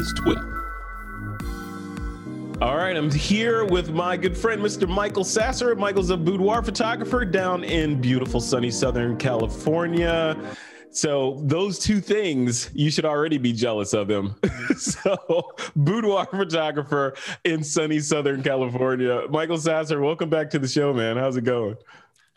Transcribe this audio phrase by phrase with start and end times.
[0.00, 0.46] is Twitter.
[2.62, 4.88] All right, I'm here with my good friend, Mr.
[4.88, 5.74] Michael Sasser.
[5.74, 10.36] Michael's a boudoir photographer down in beautiful sunny Southern California.
[10.90, 14.34] So those two things, you should already be jealous of him.
[14.76, 17.14] so boudoir photographer
[17.44, 19.24] in sunny Southern California.
[19.28, 21.16] Michael Sasser, welcome back to the show, man.
[21.18, 21.76] How's it going?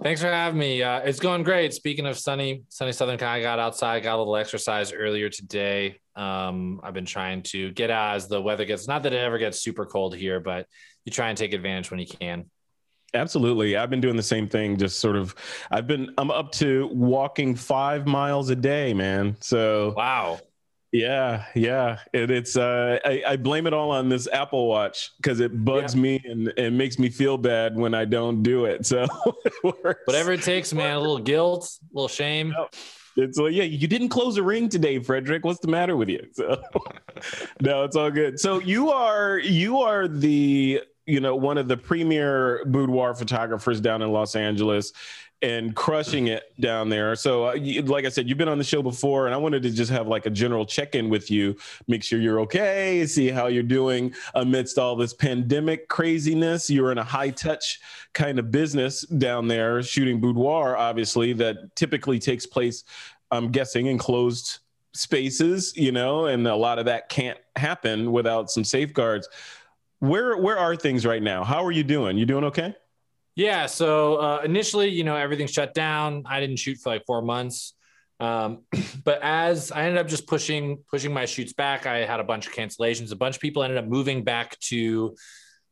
[0.02, 0.84] Thanks for having me.
[0.84, 1.73] Uh, it's going great.
[1.73, 6.00] Speaking of sunny, sunny Southern Cal, I got outside, got a little exercise earlier today.
[6.16, 9.38] Um, I've been trying to get out as the weather gets, not that it ever
[9.38, 10.68] gets super cold here, but
[11.06, 12.46] you try and take advantage when you can.
[13.14, 13.78] Absolutely.
[13.78, 15.36] I've been doing the same thing, just sort of
[15.70, 19.38] I've been I'm up to walking 5 miles a day, man.
[19.39, 20.39] So Wow.
[20.92, 22.00] Yeah, yeah.
[22.14, 25.94] And it's uh I, I blame it all on this Apple Watch because it bugs
[25.94, 26.02] yeah.
[26.02, 28.86] me and, it makes me feel bad when I don't do it.
[28.86, 29.06] So
[29.46, 32.53] it whatever it takes, man, a little guilt, a little shame.
[33.16, 35.45] It's like, yeah, you didn't close a ring today, Frederick.
[35.45, 36.28] What's the matter with you?
[36.33, 36.61] So
[37.61, 38.39] no, it's all good.
[38.39, 44.02] So you are you are the you know, one of the premier boudoir photographers down
[44.02, 44.94] in Los Angeles
[45.44, 47.16] and crushing it down there.
[47.16, 49.72] So, uh, like I said, you've been on the show before, and I wanted to
[49.72, 53.47] just have like a general check in with you, make sure you're okay, see how
[53.47, 56.69] you're doing amidst all this pandemic craziness.
[56.69, 57.81] You're in a high touch
[58.14, 62.86] kind of business down there, shooting boudoir, obviously, that typically takes place,
[63.30, 64.59] I'm guessing, in closed
[64.94, 69.27] spaces, you know, and a lot of that can't happen without some safeguards
[69.99, 71.45] where where are things right now?
[71.45, 72.17] How are you doing?
[72.17, 72.75] You doing okay?
[73.36, 73.66] Yeah.
[73.66, 76.23] So uh, initially, you know, everything shut down.
[76.26, 77.73] I didn't shoot for like four months.
[78.20, 78.59] Um,
[79.03, 82.48] but as I ended up just pushing pushing my shoots back, I had a bunch
[82.48, 83.11] of cancellations.
[83.11, 85.16] A bunch of people ended up moving back to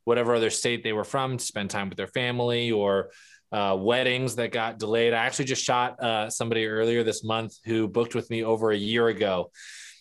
[0.04, 3.12] whatever other state they were from to spend time with their family or
[3.52, 5.14] uh, weddings that got delayed.
[5.14, 8.78] I actually just shot uh, somebody earlier this month who booked with me over a
[8.78, 9.52] year ago.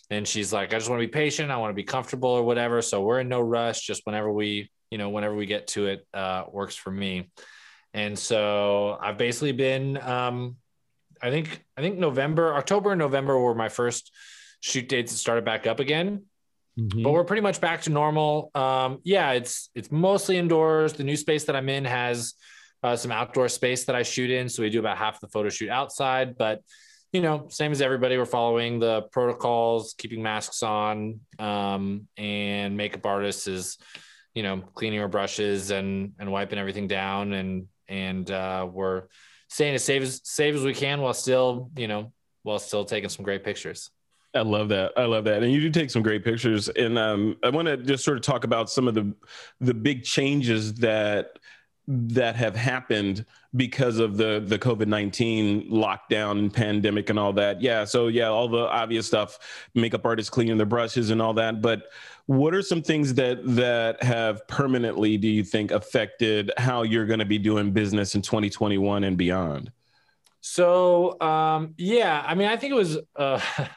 [0.09, 1.51] And she's like, I just want to be patient.
[1.51, 2.81] I want to be comfortable or whatever.
[2.81, 3.81] So we're in no rush.
[3.81, 7.31] Just whenever we, you know, whenever we get to it, uh, works for me.
[7.93, 10.57] And so I've basically been, um,
[11.21, 14.11] I think, I think November, October and November were my first
[14.59, 16.25] shoot dates that started back up again.
[16.79, 17.03] Mm-hmm.
[17.03, 18.49] But we're pretty much back to normal.
[18.55, 20.93] Um, yeah, it's it's mostly indoors.
[20.93, 22.33] The new space that I'm in has
[22.81, 25.49] uh, some outdoor space that I shoot in, so we do about half the photo
[25.49, 26.37] shoot outside.
[26.37, 26.61] But
[27.11, 33.05] you know, same as everybody, we're following the protocols, keeping masks on, um, and makeup
[33.05, 33.77] artists is,
[34.33, 39.03] you know, cleaning our brushes and and wiping everything down, and and uh, we're
[39.49, 42.11] staying as safe as safe as we can while still, you know,
[42.43, 43.89] while still taking some great pictures.
[44.33, 44.93] I love that.
[44.95, 45.43] I love that.
[45.43, 46.69] And you do take some great pictures.
[46.69, 49.13] And um, I want to just sort of talk about some of the
[49.59, 51.37] the big changes that
[51.91, 53.25] that have happened
[53.55, 57.61] because of the the COVID nineteen lockdown and pandemic and all that.
[57.61, 59.39] Yeah, so yeah, all the obvious stuff,
[59.75, 61.61] makeup artists cleaning their brushes and all that.
[61.61, 61.87] But
[62.27, 67.19] what are some things that that have permanently, do you think, affected how you're going
[67.19, 69.71] to be doing business in 2021 and beyond?
[70.39, 73.67] So um, yeah, I mean, I think it was uh, I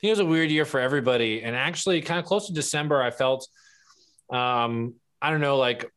[0.00, 3.02] think it was a weird year for everybody, and actually, kind of close to December,
[3.02, 3.48] I felt
[4.30, 5.90] um, I don't know, like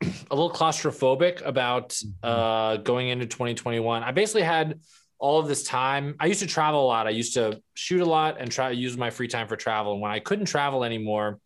[0.00, 2.10] a little claustrophobic about mm-hmm.
[2.22, 4.02] uh, going into 2021.
[4.02, 4.80] I basically had
[5.18, 6.14] all of this time.
[6.20, 7.06] I used to travel a lot.
[7.06, 9.92] I used to shoot a lot and try to use my free time for travel.
[9.92, 11.40] And when I couldn't travel anymore,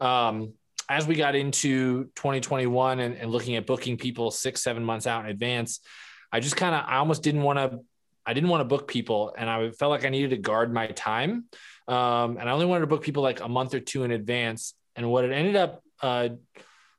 [0.00, 0.52] um,
[0.88, 5.24] as we got into 2021 and, and looking at booking people six, seven months out
[5.24, 5.80] in advance,
[6.30, 7.80] I just kind of, I almost didn't want to,
[8.26, 10.88] I didn't want to book people and I felt like I needed to guard my
[10.88, 11.46] time.
[11.88, 14.74] Um, and I only wanted to book people like a month or two in advance.
[14.94, 16.30] And what it ended up uh,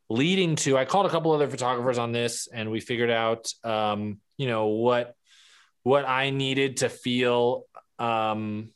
[0.09, 4.19] leading to i called a couple other photographers on this and we figured out um,
[4.37, 5.13] you know what
[5.83, 7.65] what i needed to feel
[7.99, 8.69] um,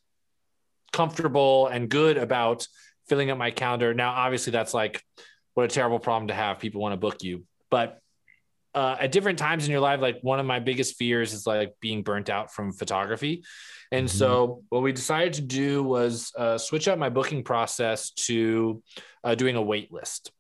[0.92, 2.68] comfortable and good about
[3.08, 3.94] filling up my calendar.
[3.94, 5.04] Now obviously that's like
[5.54, 6.60] what a terrible problem to have.
[6.60, 7.46] People want to book you.
[7.70, 8.00] But
[8.74, 11.74] uh, at different times in your life like one of my biggest fears is like
[11.82, 13.44] being burnt out from photography.
[13.92, 14.18] And mm-hmm.
[14.18, 18.82] so what we decided to do was uh, switch up my booking process to
[19.24, 20.32] uh, doing a wait list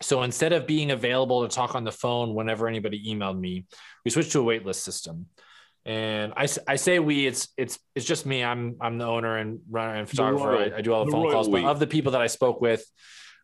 [0.00, 3.66] so instead of being available to talk on the phone whenever anybody emailed me,
[4.04, 5.26] we switched to a waitlist system.
[5.84, 8.44] And I, I say we, it's it's it's just me.
[8.44, 10.50] I'm I'm the owner and runner and photographer.
[10.50, 12.26] Royal, I, I, do all the, the phone calls, but of the people that I
[12.26, 12.84] spoke with,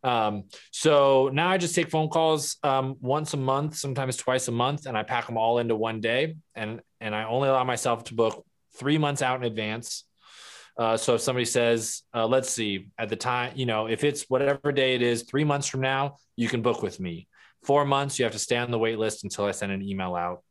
[0.05, 4.53] um, so now I just take phone calls um, once a month, sometimes twice a
[4.53, 6.37] month, and I pack them all into one day.
[6.55, 8.45] And and I only allow myself to book
[8.77, 10.05] three months out in advance.
[10.77, 14.25] Uh, so if somebody says, uh, let's see, at the time, you know, if it's
[14.25, 17.29] whatever day it is, three months from now, you can book with me.
[17.63, 20.15] Four months, you have to stay on the wait list until I send an email
[20.15, 20.43] out.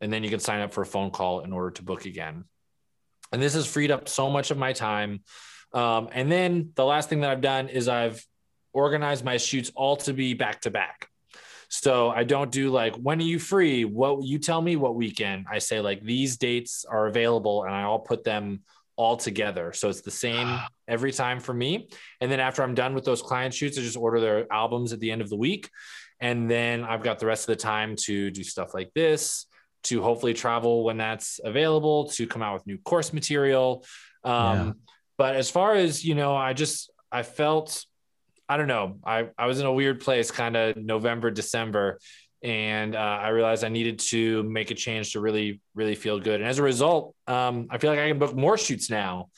[0.00, 2.44] And then you can sign up for a phone call in order to book again.
[3.32, 5.22] And this has freed up so much of my time.
[5.72, 8.24] Um, and then the last thing that I've done is I've
[8.72, 11.08] organized my shoots all to be back to back.
[11.68, 13.84] So I don't do like, when are you free?
[13.84, 15.46] What you tell me what weekend.
[15.50, 18.62] I say like these dates are available and I'll put them
[19.00, 19.72] all together.
[19.72, 21.88] So it's the same every time for me.
[22.20, 25.00] And then after I'm done with those client shoots, I just order their albums at
[25.00, 25.70] the end of the week.
[26.20, 29.46] And then I've got the rest of the time to do stuff like this,
[29.84, 33.86] to hopefully travel when that's available, to come out with new course material.
[34.22, 34.72] Um, yeah.
[35.16, 37.86] But as far as, you know, I just, I felt
[38.50, 38.98] I don't know.
[39.04, 42.00] I, I was in a weird place kind of November, December,
[42.42, 46.40] and uh, I realized I needed to make a change to really, really feel good.
[46.40, 49.28] And as a result, um, I feel like I can book more shoots now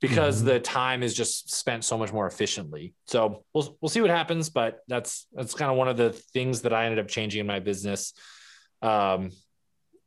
[0.00, 0.48] because mm-hmm.
[0.48, 2.94] the time is just spent so much more efficiently.
[3.06, 6.62] So we'll we'll see what happens, but that's that's kind of one of the things
[6.62, 8.12] that I ended up changing in my business.
[8.82, 9.30] Um,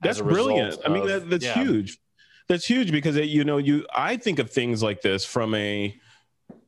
[0.02, 0.76] that's brilliant.
[0.76, 1.64] Of, I mean, that, that's yeah.
[1.64, 1.98] huge.
[2.50, 5.96] That's huge because it, you know you I think of things like this from a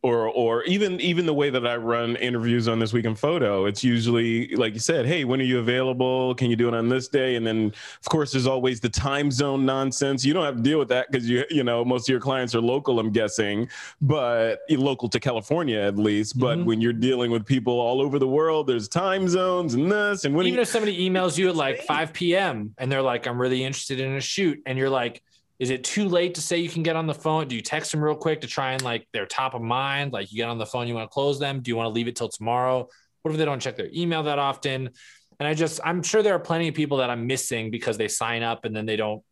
[0.06, 3.66] or or even even the way that I run interviews on this week in photo,
[3.66, 6.36] it's usually like you said, hey, when are you available?
[6.36, 7.36] Can you do it on this day?
[7.36, 10.24] And then of course there's always the time zone nonsense.
[10.24, 12.54] You don't have to deal with that because you you know most of your clients
[12.54, 13.68] are local, I'm guessing,
[14.00, 16.38] but local to California at least.
[16.38, 16.68] But mm-hmm.
[16.68, 20.36] when you're dealing with people all over the world, there's time zones and this and
[20.36, 22.76] when even you, if somebody emails you at like 5 p.m.
[22.78, 25.24] and they're like, I'm really interested in a shoot, and you're like
[25.58, 27.48] is it too late to say you can get on the phone?
[27.48, 30.12] Do you text them real quick to try and like they're top of mind?
[30.12, 31.62] Like you get on the phone, you want to close them?
[31.62, 32.88] Do you want to leave it till tomorrow?
[33.22, 34.90] What if they don't check their email that often?
[35.40, 38.08] And I just, I'm sure there are plenty of people that I'm missing because they
[38.08, 39.24] sign up and then they don't,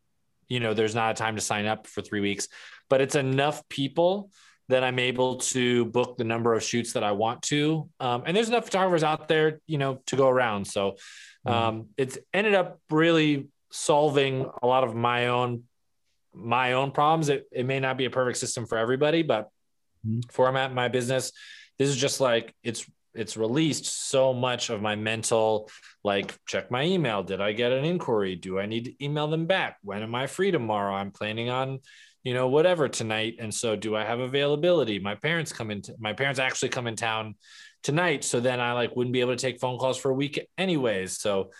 [0.48, 2.48] you know, there's not a time to sign up for three weeks,
[2.90, 4.30] but it's enough people
[4.70, 7.90] that I'm able to book the number of shoots that I want to.
[8.00, 10.66] Um, and there's enough photographers out there, you know, to go around.
[10.66, 10.92] So
[11.46, 11.52] mm-hmm.
[11.52, 11.88] um, mm-hmm.
[11.98, 15.64] it's ended up really solving a lot of my own
[16.34, 17.30] my own problems.
[17.30, 19.50] It, it may not be a perfect system for everybody, but
[20.06, 20.22] mm-hmm.
[20.30, 21.32] for I'm at my business,
[21.78, 22.86] this is just like it's
[23.16, 25.70] it's released so much of my mental
[26.04, 27.24] like check my email.
[27.24, 28.36] Did i get an inquiry?
[28.36, 29.78] Do i need to email them back?
[29.84, 30.94] When am i free tomorrow?
[30.94, 31.80] I'm planning on
[32.24, 33.36] you know whatever tonight.
[33.40, 35.00] And so do i have availability?
[35.00, 37.36] My parents come in my parents actually come in town
[37.84, 38.24] tonight.
[38.24, 41.20] So then i like wouldn't be able to take phone calls for a week anyways.
[41.20, 41.52] So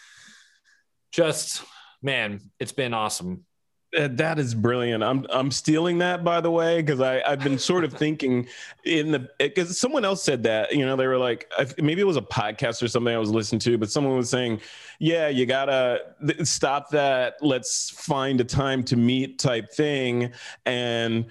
[1.12, 1.64] just
[2.02, 3.46] man it's been awesome
[3.94, 5.04] that is brilliant.
[5.04, 8.48] I'm I'm stealing that by the way because I I've been sort of thinking
[8.84, 12.08] in the eh, because someone else said that you know they were like maybe it
[12.08, 14.62] was a podcast or something I was listening to but someone was saying
[15.00, 16.02] yeah you gotta
[16.44, 20.32] stop that let's find a time to meet type thing
[20.66, 21.26] and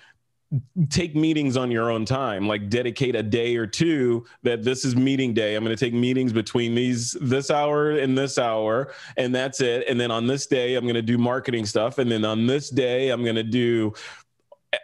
[0.90, 4.94] take meetings on your own time like dedicate a day or two that this is
[4.94, 5.54] meeting day.
[5.54, 9.84] I'm going to take meetings between these this hour and this hour and that's it.
[9.88, 11.98] And then on this day i'm going to do marketing stuff.
[11.98, 13.94] And then on this day i'm going to do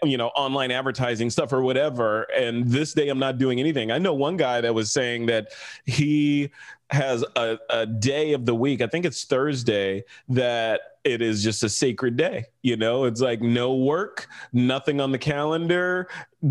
[0.03, 2.23] you know online advertising stuff or whatever.
[2.35, 3.91] And this day i'm not doing anything.
[3.91, 5.53] I know one guy that was saying that
[5.85, 6.50] he
[6.91, 11.62] has a, a day of the week i think it's thursday that it is just
[11.62, 12.46] a sacred day.
[12.62, 16.08] You know, it's like no work, nothing on the calendar.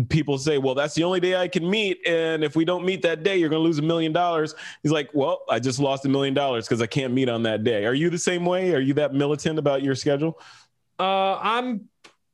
[0.08, 2.06] People say, well, that's the only day I can meet.
[2.06, 4.54] And if we don't meet that day, you're going to lose a million dollars.
[4.82, 7.64] He's like, well, I just lost a million dollars because I can't meet on that
[7.64, 7.86] day.
[7.86, 8.74] Are you the same way?
[8.74, 10.40] Are you that militant about your schedule?
[10.98, 11.88] Uh, I'm,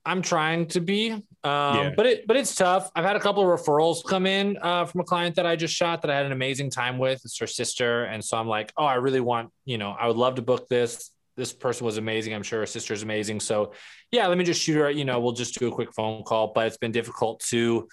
[0.07, 1.93] I'm trying to be, um, yeah.
[1.97, 2.91] but it, but it's tough.
[2.95, 5.75] I've had a couple of referrals come in uh, from a client that I just
[5.75, 7.23] shot that I had an amazing time with.
[7.25, 10.17] It's her sister, and so I'm like, oh, I really want, you know, I would
[10.17, 12.35] love to book this this person was amazing.
[12.35, 13.41] I'm sure her sister's amazing.
[13.41, 13.73] So
[14.11, 16.53] yeah, let me just shoot her, you know, we'll just do a quick phone call,
[16.55, 17.89] but it's been difficult to,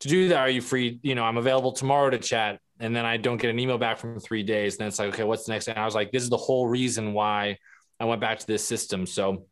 [0.00, 0.38] to do that.
[0.38, 0.98] Are you free?
[1.02, 2.58] You know, I'm available tomorrow to chat.
[2.80, 4.74] And then I don't get an email back from three days.
[4.74, 5.76] And then it's like, okay, what's the next thing?
[5.76, 7.58] I was like, this is the whole reason why
[8.00, 9.06] I went back to this system.
[9.06, 9.46] So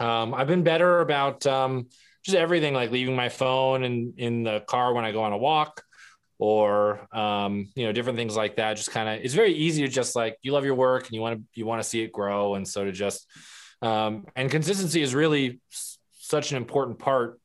[0.00, 1.86] um, I've been better about um,
[2.24, 5.38] just everything, like leaving my phone in, in the car when I go on a
[5.38, 5.84] walk
[6.38, 9.88] or um, you know different things like that just kind of it's very easy to
[9.88, 12.12] just like you love your work and you want to you want to see it
[12.12, 13.26] grow and so to just
[13.82, 17.38] um, and consistency is really s- such an important part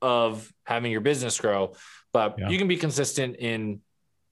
[0.00, 1.74] of having your business grow
[2.12, 2.48] but yeah.
[2.48, 3.80] you can be consistent in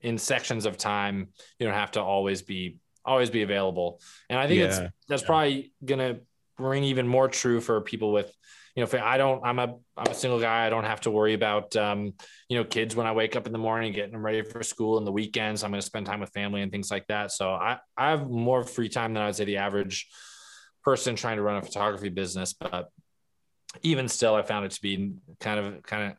[0.01, 1.27] in sections of time
[1.59, 4.65] you don't have to always be always be available and i think yeah.
[4.65, 5.27] it's that's yeah.
[5.27, 6.19] probably gonna
[6.61, 8.31] ring even more true for people with
[8.75, 10.65] you know, I don't, I'm a, I'm a single guy.
[10.65, 12.13] I don't have to worry about, um,
[12.47, 14.97] you know, kids when I wake up in the morning, getting them ready for school
[14.97, 15.63] and the weekends.
[15.63, 17.31] I'm going to spend time with family and things like that.
[17.31, 20.07] So I, I have more free time than I would say the average
[20.83, 22.53] person trying to run a photography business.
[22.53, 22.89] But
[23.83, 26.17] even still, I found it to be kind of, kind of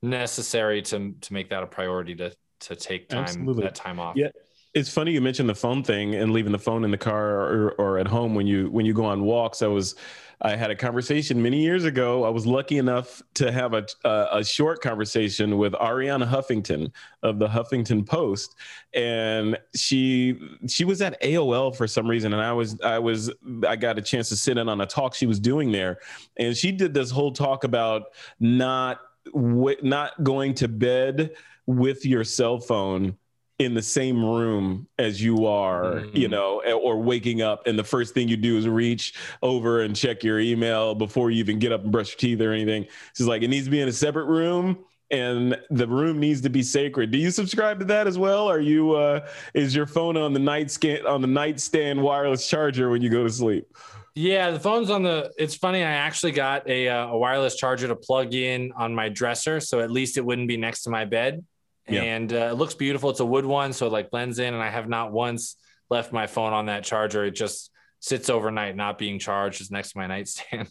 [0.00, 3.64] necessary to, to make that a priority to, to take time, Absolutely.
[3.64, 4.16] that time off.
[4.16, 4.28] Yeah
[4.74, 7.70] It's funny you mentioned the phone thing and leaving the phone in the car or,
[7.78, 9.62] or at home when you when you go on walks.
[9.62, 9.94] I was
[10.40, 12.24] I had a conversation many years ago.
[12.24, 16.90] I was lucky enough to have a, a, a, short conversation with Arianna Huffington
[17.22, 18.56] of the Huffington Post,
[18.92, 20.38] and she
[20.68, 23.32] she was at AOL for some reason, and I was I was
[23.66, 25.98] I got a chance to sit in on a talk she was doing there,
[26.36, 28.06] and she did this whole talk about
[28.40, 29.00] not
[29.32, 31.30] not going to bed
[31.66, 33.16] with your cell phone
[33.58, 36.16] in the same room as you are, mm-hmm.
[36.16, 39.94] you know, or waking up and the first thing you do is reach over and
[39.94, 42.86] check your email before you even get up and brush your teeth or anything.
[43.16, 46.50] She's like, it needs to be in a separate room and the room needs to
[46.50, 47.12] be sacred.
[47.12, 48.48] Do you subscribe to that as well?
[48.50, 53.02] Are you uh is your phone on the nightstand on the nightstand wireless charger when
[53.02, 53.68] you go to sleep?
[54.16, 55.32] Yeah, the phone's on the.
[55.36, 55.82] It's funny.
[55.82, 59.80] I actually got a, uh, a wireless charger to plug in on my dresser, so
[59.80, 61.44] at least it wouldn't be next to my bed
[61.88, 62.02] yeah.
[62.02, 63.10] and uh, it looks beautiful.
[63.10, 64.54] It's a wood one, so it like blends in.
[64.54, 65.56] And I have not once
[65.90, 67.24] left my phone on that charger.
[67.24, 70.68] It just sits overnight, not being charged, is next to my nightstand.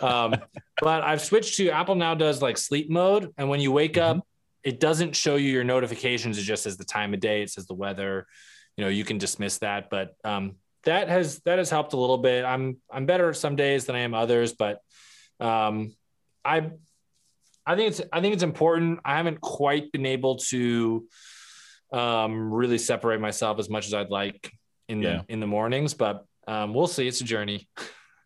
[0.00, 0.34] um,
[0.80, 4.18] but I've switched to Apple now does like sleep mode, and when you wake mm-hmm.
[4.18, 4.26] up,
[4.64, 6.38] it doesn't show you your notifications.
[6.38, 7.42] It just says the time of day.
[7.42, 8.26] It says the weather.
[8.76, 12.18] You know, you can dismiss that, but um, that has that has helped a little
[12.18, 12.44] bit.
[12.44, 14.80] I'm I'm better some days than I am others, but
[15.40, 15.94] um,
[16.44, 16.70] I
[17.68, 19.00] I think it's I think it's important.
[19.04, 21.06] I haven't quite been able to
[21.92, 24.50] um, really separate myself as much as I'd like
[24.88, 25.22] in yeah.
[25.26, 27.06] the in the mornings, but um, we'll see.
[27.06, 27.68] It's a journey.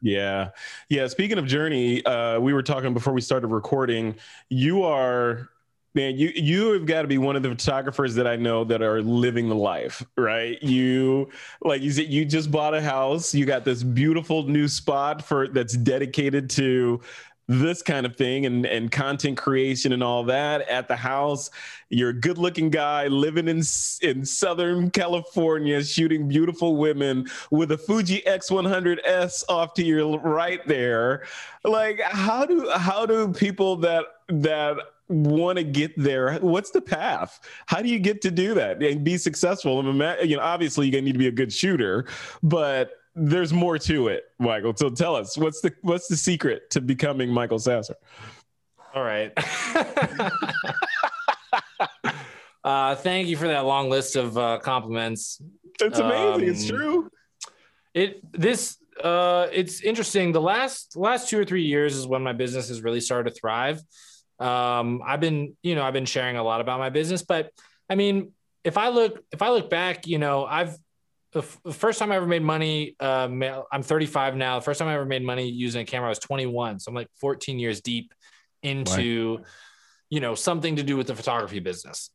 [0.00, 0.50] Yeah,
[0.88, 1.08] yeah.
[1.08, 4.14] Speaking of journey, uh, we were talking before we started recording.
[4.48, 5.48] You are
[5.94, 8.80] man you you have got to be one of the photographers that i know that
[8.80, 11.28] are living the life right you
[11.62, 15.48] like you said you just bought a house you got this beautiful new spot for
[15.48, 16.98] that's dedicated to
[17.48, 21.50] this kind of thing and, and content creation and all that at the house.
[21.88, 23.62] You're a good looking guy living in,
[24.02, 31.24] in Southern California, shooting beautiful women with a Fuji X100S off to your right there.
[31.64, 34.76] Like, how do, how do people that, that
[35.08, 39.04] want to get there what's the path how do you get to do that and
[39.04, 42.06] be successful I mean, you know obviously you need to be a good shooter
[42.42, 44.74] but there's more to it, Michael.
[44.76, 47.96] So tell us what's the what's the secret to becoming Michael Sasser?
[48.94, 49.32] All right.
[52.64, 55.40] uh, thank you for that long list of uh, compliments.
[55.80, 56.32] It's amazing.
[56.32, 57.10] Um, it's true.
[57.94, 60.32] It this uh, it's interesting.
[60.32, 63.40] The last last two or three years is when my business has really started to
[63.40, 63.82] thrive.
[64.38, 67.50] Um, I've been you know I've been sharing a lot about my business, but
[67.88, 68.32] I mean
[68.64, 70.76] if I look if I look back, you know I've
[71.32, 73.28] the, f- the first time I ever made money, uh,
[73.72, 74.58] I'm 35 now.
[74.58, 76.80] The first time I ever made money using a camera, I was 21.
[76.80, 78.12] So I'm like 14 years deep
[78.62, 79.46] into, right.
[80.10, 82.10] you know, something to do with the photography business.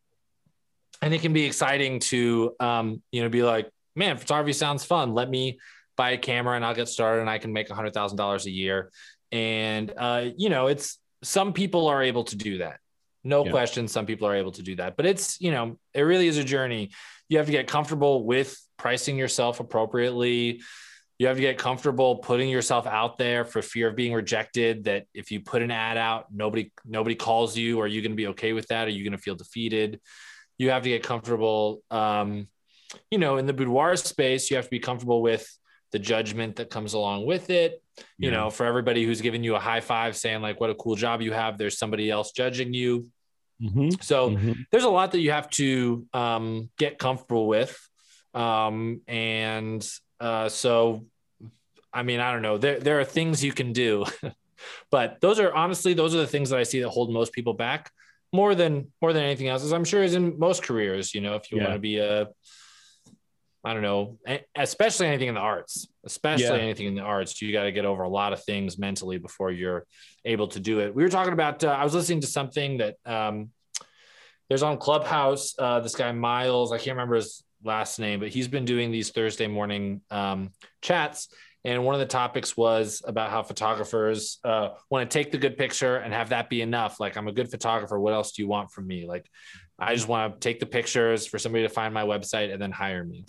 [1.02, 5.14] And it can be exciting to, um, you know, be like, man, photography sounds fun.
[5.14, 5.60] Let me
[5.96, 8.92] buy a camera and I'll get started and I can make $100,000 a year.
[9.32, 12.80] And, uh, you know, it's some people are able to do that.
[13.24, 13.52] No yeah.
[13.52, 13.88] question.
[13.88, 16.44] Some people are able to do that, but it's, you know, it really is a
[16.44, 16.92] journey.
[17.30, 20.62] You have to get comfortable with pricing yourself appropriately.
[21.20, 24.84] You have to get comfortable putting yourself out there for fear of being rejected.
[24.84, 27.82] That if you put an ad out, nobody nobody calls you.
[27.82, 28.88] Are you going to be okay with that?
[28.88, 30.00] Are you going to feel defeated?
[30.58, 31.82] You have to get comfortable.
[31.90, 32.48] Um,
[33.12, 35.48] you know, in the boudoir space, you have to be comfortable with
[35.92, 37.82] the judgment that comes along with it.
[38.18, 38.38] You yeah.
[38.38, 41.22] know, for everybody who's giving you a high five saying, like, what a cool job
[41.22, 43.08] you have, there's somebody else judging you.
[43.62, 44.02] Mm-hmm.
[44.02, 44.54] So mm-hmm.
[44.72, 47.78] there's a lot that you have to um, get comfortable with.
[48.34, 49.88] Um, and
[50.20, 51.06] uh, so,
[51.94, 52.58] I mean, I don't know.
[52.58, 54.06] There, there are things you can do,
[54.92, 57.54] but those are honestly, those are the things that I see that hold most people
[57.54, 57.92] back
[58.34, 59.64] more than more than anything else.
[59.64, 61.16] As I'm sure is in most careers.
[61.16, 61.64] You know, if you yeah.
[61.64, 62.28] want to be a
[63.68, 64.18] I don't know,
[64.56, 66.64] especially anything in the arts, especially yeah.
[66.64, 69.52] anything in the arts, you got to get over a lot of things mentally before
[69.52, 69.86] you're
[70.24, 70.96] able to do it.
[70.96, 73.50] We were talking about, uh, I was listening to something that um,
[74.48, 78.48] there's on Clubhouse, uh, this guy Miles, I can't remember his last name, but he's
[78.48, 81.28] been doing these Thursday morning um, chats.
[81.66, 85.58] And one of the topics was about how photographers uh, want to take the good
[85.58, 87.02] picture and have that be enough.
[87.02, 88.00] Like, I'm a good photographer.
[88.00, 89.06] What else do you want from me?
[89.06, 89.30] Like,
[89.78, 92.72] I just want to take the pictures for somebody to find my website and then
[92.72, 93.26] hire me.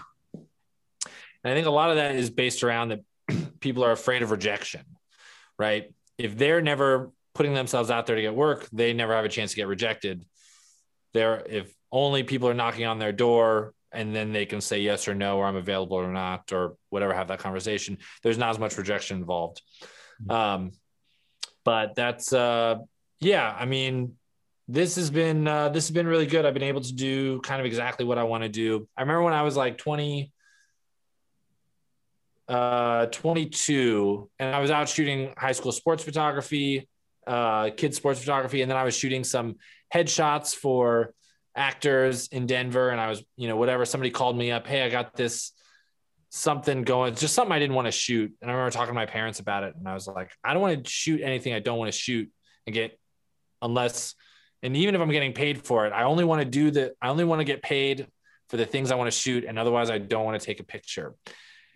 [1.44, 3.00] And I think a lot of that is based around that
[3.60, 4.82] people are afraid of rejection,
[5.58, 5.92] right?
[6.16, 9.50] If they're never putting themselves out there to get work, they never have a chance
[9.50, 10.24] to get rejected.
[11.14, 15.08] There, if only people are knocking on their door and then they can say yes
[15.08, 17.98] or no, or I'm available or not, or whatever, have that conversation.
[18.22, 19.62] There's not as much rejection involved.
[20.22, 20.30] Mm-hmm.
[20.30, 20.72] Um,
[21.64, 22.76] but that's, uh,
[23.20, 24.16] yeah, I mean,
[24.68, 26.44] this has been uh, this has been really good.
[26.44, 28.86] I've been able to do kind of exactly what I want to do.
[28.96, 30.30] I remember when I was like 20,
[32.48, 36.88] uh, 22, and I was out shooting high school sports photography,
[37.26, 39.56] uh, kids sports photography, and then I was shooting some
[39.94, 41.12] headshots for
[41.54, 42.88] actors in Denver.
[42.90, 43.84] And I was, you know, whatever.
[43.84, 44.66] Somebody called me up.
[44.66, 45.52] Hey, I got this
[46.30, 48.32] something going, just something I didn't want to shoot.
[48.40, 50.62] And I remember talking to my parents about it, and I was like, I don't
[50.62, 52.30] want to shoot anything I don't want to shoot
[52.66, 52.98] and get
[53.60, 54.14] unless.
[54.62, 56.94] And even if I'm getting paid for it, I only want to do the.
[57.00, 58.06] I only want to get paid
[58.48, 60.64] for the things I want to shoot, and otherwise, I don't want to take a
[60.64, 61.14] picture.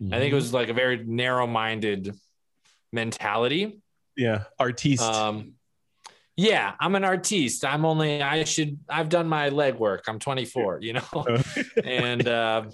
[0.02, 0.14] Mm-hmm.
[0.14, 2.14] I think it was like a very narrow-minded
[2.92, 3.80] mentality.
[4.16, 5.02] Yeah, artiste.
[5.02, 5.54] Um,
[6.36, 7.64] yeah, I'm an artiste.
[7.64, 10.00] I'm only I should I've done my legwork.
[10.08, 11.26] I'm 24, you know,
[11.84, 12.64] and uh,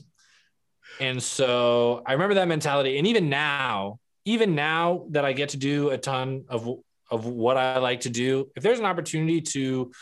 [1.00, 2.99] and so I remember that mentality.
[2.99, 6.68] And even now, even now that I get to do a ton of
[7.11, 9.92] of what I like to do, if there's an opportunity to,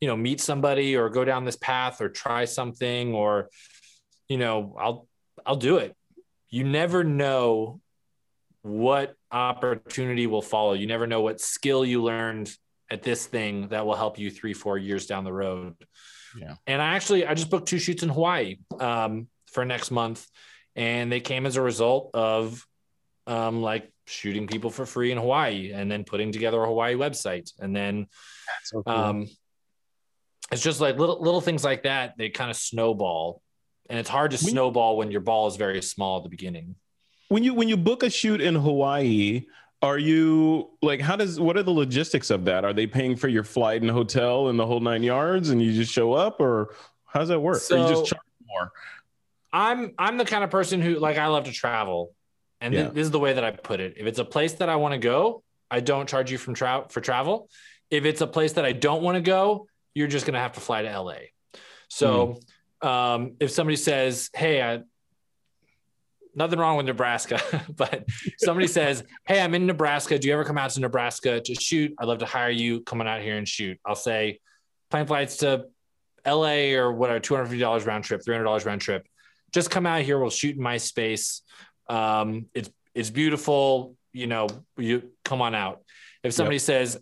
[0.00, 3.48] you know, meet somebody or go down this path or try something or,
[4.28, 5.08] you know, I'll
[5.46, 5.96] I'll do it
[6.48, 7.80] you never know
[8.62, 10.72] what opportunity will follow.
[10.72, 12.50] You never know what skill you learned
[12.90, 15.74] at this thing that will help you three, four years down the road.
[16.38, 16.54] Yeah.
[16.66, 20.26] And I actually, I just booked two shoots in Hawaii um, for next month,
[20.74, 22.64] and they came as a result of
[23.26, 27.50] um, like shooting people for free in Hawaii and then putting together a Hawaii website.
[27.58, 28.06] And then
[28.64, 28.94] so cool.
[28.94, 29.26] um,
[30.52, 32.14] it's just like little, little things like that.
[32.16, 33.42] They kind of snowball
[33.88, 36.74] and it's hard to when, snowball when your ball is very small at the beginning.
[37.28, 39.46] When you when you book a shoot in Hawaii,
[39.82, 42.64] are you like how does what are the logistics of that?
[42.64, 45.72] Are they paying for your flight and hotel and the whole nine yards, and you
[45.72, 46.74] just show up, or
[47.04, 47.58] how does that work?
[47.58, 48.72] So, or you just charge more?
[49.52, 52.14] I'm I'm the kind of person who like I love to travel,
[52.60, 52.82] and yeah.
[52.82, 53.94] th- this is the way that I put it.
[53.96, 56.86] If it's a place that I want to go, I don't charge you from tra-
[56.88, 57.50] for travel.
[57.90, 60.60] If it's a place that I don't want to go, you're just gonna have to
[60.60, 61.14] fly to LA.
[61.88, 62.26] So.
[62.26, 62.42] Mm
[62.82, 64.80] um, if somebody says, "Hey, I,
[66.34, 67.40] nothing wrong with Nebraska,"
[67.76, 68.04] but
[68.38, 70.18] somebody says, "Hey, I'm in Nebraska.
[70.18, 71.94] Do you ever come out to Nebraska to shoot?
[71.98, 72.80] I'd love to hire you.
[72.82, 74.40] Coming out here and shoot." I'll say,
[74.90, 75.66] plane flights to
[76.24, 76.74] L.A.
[76.74, 79.06] or whatever, two hundred fifty dollars round trip, three hundred dollars round trip.
[79.52, 80.18] Just come out here.
[80.18, 81.42] We'll shoot in my space.
[81.88, 83.96] Um, it's it's beautiful.
[84.12, 85.82] You know, you come on out.
[86.22, 86.62] If somebody yep.
[86.62, 86.98] says,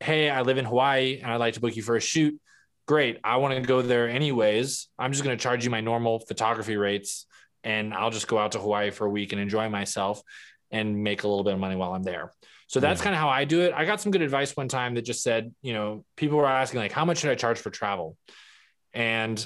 [0.00, 2.38] "Hey, I live in Hawaii and I'd like to book you for a shoot,"
[2.86, 3.18] great.
[3.24, 4.88] I want to go there anyways.
[4.98, 7.26] I'm just going to charge you my normal photography rates
[7.62, 10.22] and I'll just go out to Hawaii for a week and enjoy myself
[10.70, 12.32] and make a little bit of money while I'm there.
[12.66, 13.04] So that's yeah.
[13.04, 13.72] kind of how I do it.
[13.74, 16.80] I got some good advice one time that just said, you know, people were asking
[16.80, 18.16] like, how much should I charge for travel?
[18.92, 19.44] And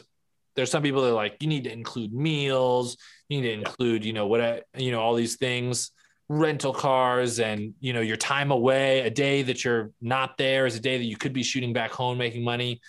[0.57, 2.96] there's some people that are like, you need to include meals,
[3.29, 5.90] you need to include, you know, what, I, you know, all these things,
[6.29, 10.77] rental cars and, you know, your time away, a day that you're not there is
[10.77, 12.81] a day that you could be shooting back home, making money.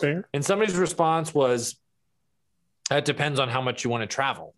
[0.00, 0.28] Fair.
[0.32, 1.78] And somebody's response was,
[2.90, 4.54] "That depends on how much you want to travel.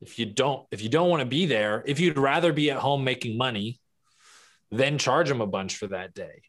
[0.00, 2.78] If you don't, if you don't want to be there, if you'd rather be at
[2.78, 3.80] home making money,
[4.70, 6.42] then charge them a bunch for that day.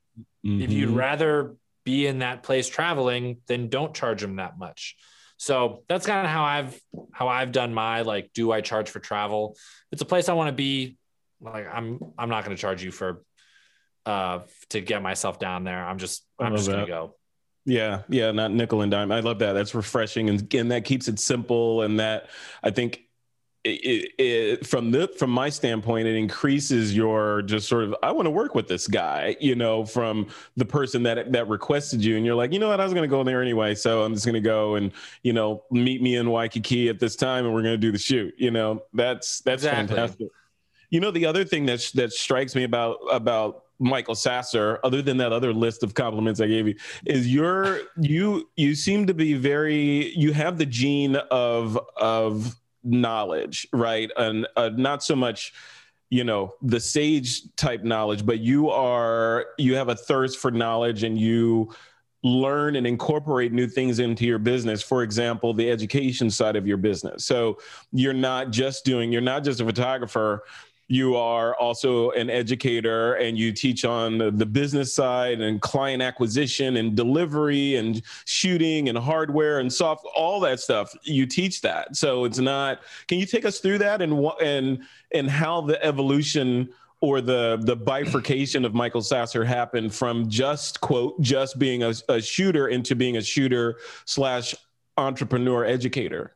[0.46, 0.62] Mm-hmm.
[0.62, 0.98] If you'd mm-hmm.
[0.98, 4.96] rather be in that place traveling, then don't charge them that much."
[5.40, 6.80] So that's kind of how I've
[7.14, 9.56] how I've done my like, do I charge for travel?
[9.92, 10.98] It's a place I want to be.
[11.40, 13.24] Like I'm I'm not going to charge you for
[14.06, 14.40] uh
[14.72, 15.82] to get myself down there.
[15.82, 17.16] I'm just I'm just gonna go.
[17.70, 19.12] Yeah, yeah, not nickel and dime.
[19.12, 19.54] I love that.
[19.54, 21.84] That's refreshing, and again, that keeps it simple.
[21.84, 22.30] And that
[22.64, 23.04] I think
[23.64, 28.26] it, it, from the from my standpoint, it increases your just sort of I want
[28.26, 32.26] to work with this guy, you know, from the person that that requested you, and
[32.26, 34.16] you're like, you know what, I was going to go in there anyway, so I'm
[34.16, 37.54] just going to go and you know meet me in Waikiki at this time, and
[37.54, 38.34] we're going to do the shoot.
[38.40, 39.96] You know, that's that's exactly.
[39.96, 40.28] fantastic.
[40.90, 45.18] You know, the other thing that that strikes me about about Michael Sasser, other than
[45.18, 49.34] that other list of compliments I gave you, is your you you seem to be
[49.34, 54.12] very you have the gene of of knowledge, right?
[54.18, 55.54] And uh, not so much
[56.10, 61.04] you know the sage type knowledge but you are you have a thirst for knowledge
[61.04, 61.72] and you
[62.24, 66.78] learn and incorporate new things into your business for example the education side of your
[66.78, 67.58] business so
[67.92, 70.44] you're not just doing you're not just a photographer
[70.90, 76.78] you are also an educator and you teach on the, business side and client acquisition
[76.78, 80.92] and delivery and shooting and hardware and soft all that stuff.
[81.04, 81.96] You teach that.
[81.96, 84.80] So it's not can you take us through that and what and
[85.14, 86.70] and how the evolution
[87.02, 92.20] or the the bifurcation of Michael Sasser happened from just quote just being a, a
[92.20, 94.56] shooter into being a shooter slash
[94.98, 96.36] entrepreneur educator?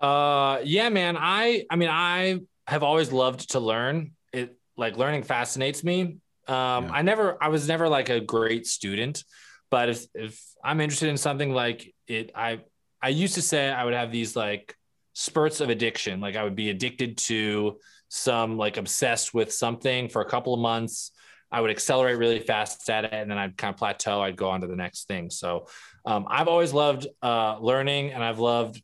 [0.00, 1.16] Uh yeah man.
[1.16, 4.12] I i mean i have always loved to learn.
[4.32, 6.00] It like learning fascinates me.
[6.46, 6.90] Um, yeah.
[6.92, 9.24] I never, I was never like a great student,
[9.70, 12.60] But if, if I'm interested in something like it, I
[13.02, 14.74] I used to say I would have these like
[15.12, 16.20] spurts of addiction.
[16.20, 17.78] Like I would be addicted to
[18.08, 21.12] some like obsessed with something for a couple of months.
[21.50, 24.20] I would accelerate really fast at it, and then I'd kind of plateau.
[24.20, 25.30] I'd go on to the next thing.
[25.30, 25.66] So
[26.04, 28.82] um, I've always loved uh, learning, and I've loved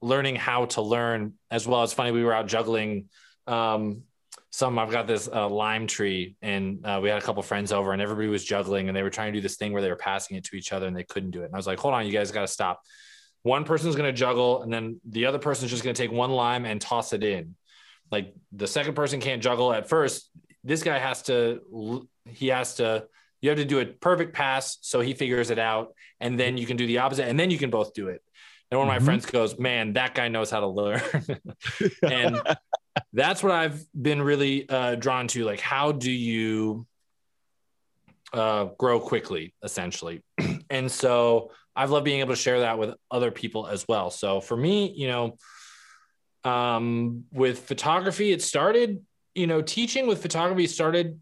[0.00, 1.82] learning how to learn as well.
[1.84, 3.08] It's funny we were out juggling
[3.46, 4.02] um,
[4.50, 4.78] some.
[4.78, 8.00] I've got this uh, lime tree, and uh, we had a couple friends over, and
[8.00, 10.36] everybody was juggling, and they were trying to do this thing where they were passing
[10.36, 11.46] it to each other, and they couldn't do it.
[11.46, 12.82] And I was like, "Hold on, you guys got to stop."
[13.42, 16.30] One person's going to juggle, and then the other person's just going to take one
[16.30, 17.54] lime and toss it in.
[18.10, 20.30] Like the second person can't juggle at first.
[20.64, 22.08] This guy has to.
[22.24, 23.06] He has to.
[23.40, 26.66] You have to do a perfect pass so he figures it out, and then you
[26.66, 28.22] can do the opposite, and then you can both do it.
[28.70, 29.06] And one of my mm-hmm.
[29.06, 31.00] friends goes, "Man, that guy knows how to learn,"
[32.02, 32.40] and
[33.12, 35.44] that's what I've been really uh, drawn to.
[35.44, 36.86] Like, how do you
[38.32, 40.22] uh, grow quickly, essentially?
[40.70, 44.10] and so I've loved being able to share that with other people as well.
[44.10, 45.36] So for me, you know,
[46.44, 49.02] um, with photography, it started.
[49.34, 51.20] You know, teaching with photography started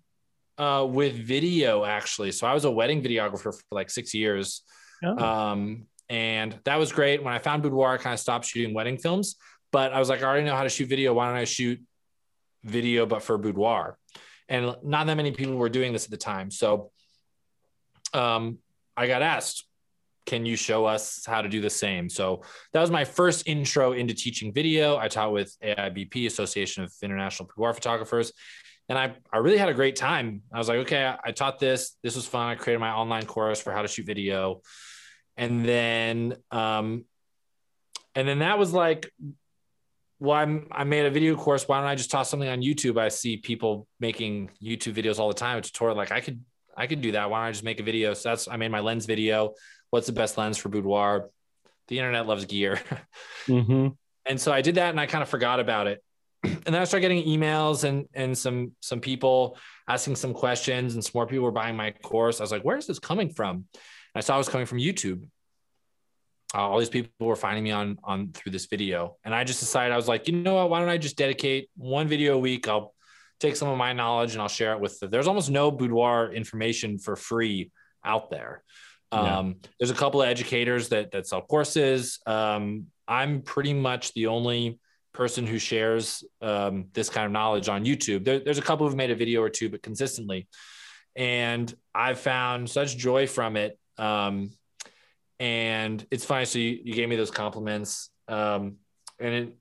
[0.59, 2.32] uh, with video actually.
[2.32, 4.62] So I was a wedding videographer for like six years.
[5.04, 5.18] Oh.
[5.18, 7.22] Um, and that was great.
[7.22, 9.36] When I found Boudoir, I kind of stopped shooting wedding films,
[9.72, 11.12] but I was like, I already know how to shoot video.
[11.14, 11.80] Why don't I shoot
[12.64, 13.98] video, but for Boudoir?
[14.48, 16.50] And not that many people were doing this at the time.
[16.50, 16.92] So
[18.14, 18.58] um,
[18.96, 19.66] I got asked,
[20.24, 22.08] can you show us how to do the same?
[22.08, 22.42] So
[22.72, 24.96] that was my first intro into teaching video.
[24.96, 28.32] I taught with AIBP, Association of International Boudoir Photographers.
[28.88, 30.42] And I, I really had a great time.
[30.52, 31.96] I was like, okay, I, I taught this.
[32.02, 32.48] This was fun.
[32.48, 34.62] I created my online course for how to shoot video
[35.37, 37.05] and then um
[38.14, 39.11] and then that was like
[40.18, 41.68] well I'm, i made a video course.
[41.68, 42.99] Why don't i just toss something on youtube?
[42.99, 45.96] I see people making youtube videos all the time a tutorial.
[45.96, 46.42] Like i could
[46.77, 47.31] i could do that.
[47.31, 48.14] Why don't i just make a video?
[48.14, 49.55] So that's i made my lens video.
[49.90, 51.31] What's the best lens for boudoir?
[51.88, 52.81] The internet loves gear.
[53.46, 53.90] Mm-hmm.
[54.29, 56.03] and so i did that and i kind of forgot about it.
[56.42, 61.05] And then i started getting emails and and some some people asking some questions and
[61.05, 62.40] some more people were buying my course.
[62.40, 63.66] I was like where is this coming from
[64.16, 65.29] I saw it was coming from YouTube.
[66.55, 69.61] Uh, all these people were finding me on on through this video, and I just
[69.61, 70.70] decided I was like, you know what?
[70.70, 72.68] Why don't I just dedicate one video a week?
[72.68, 72.94] I'll
[73.40, 74.98] take some of my knowledge and I'll share it with.
[75.00, 77.70] The, there's almost no boudoir information for free
[78.05, 78.62] out there.
[79.12, 79.68] Um, yeah.
[79.79, 82.20] There's a couple of educators that that sell courses.
[82.26, 84.79] Um, I'm pretty much the only
[85.12, 88.24] person who shares um, this kind of knowledge on YouTube.
[88.24, 90.46] There, there's a couple who've made a video or two, but consistently.
[91.16, 94.50] And I've found such joy from it um,
[95.38, 96.44] and it's funny.
[96.44, 98.11] So you, you gave me those compliments.
[98.28, 98.76] Um,
[99.18, 99.56] and it,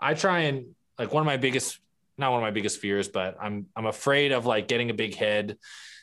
[0.00, 1.78] I try and like one of my biggest,
[2.18, 5.14] not one of my biggest fears, but I'm, I'm afraid of like getting a big
[5.14, 5.56] head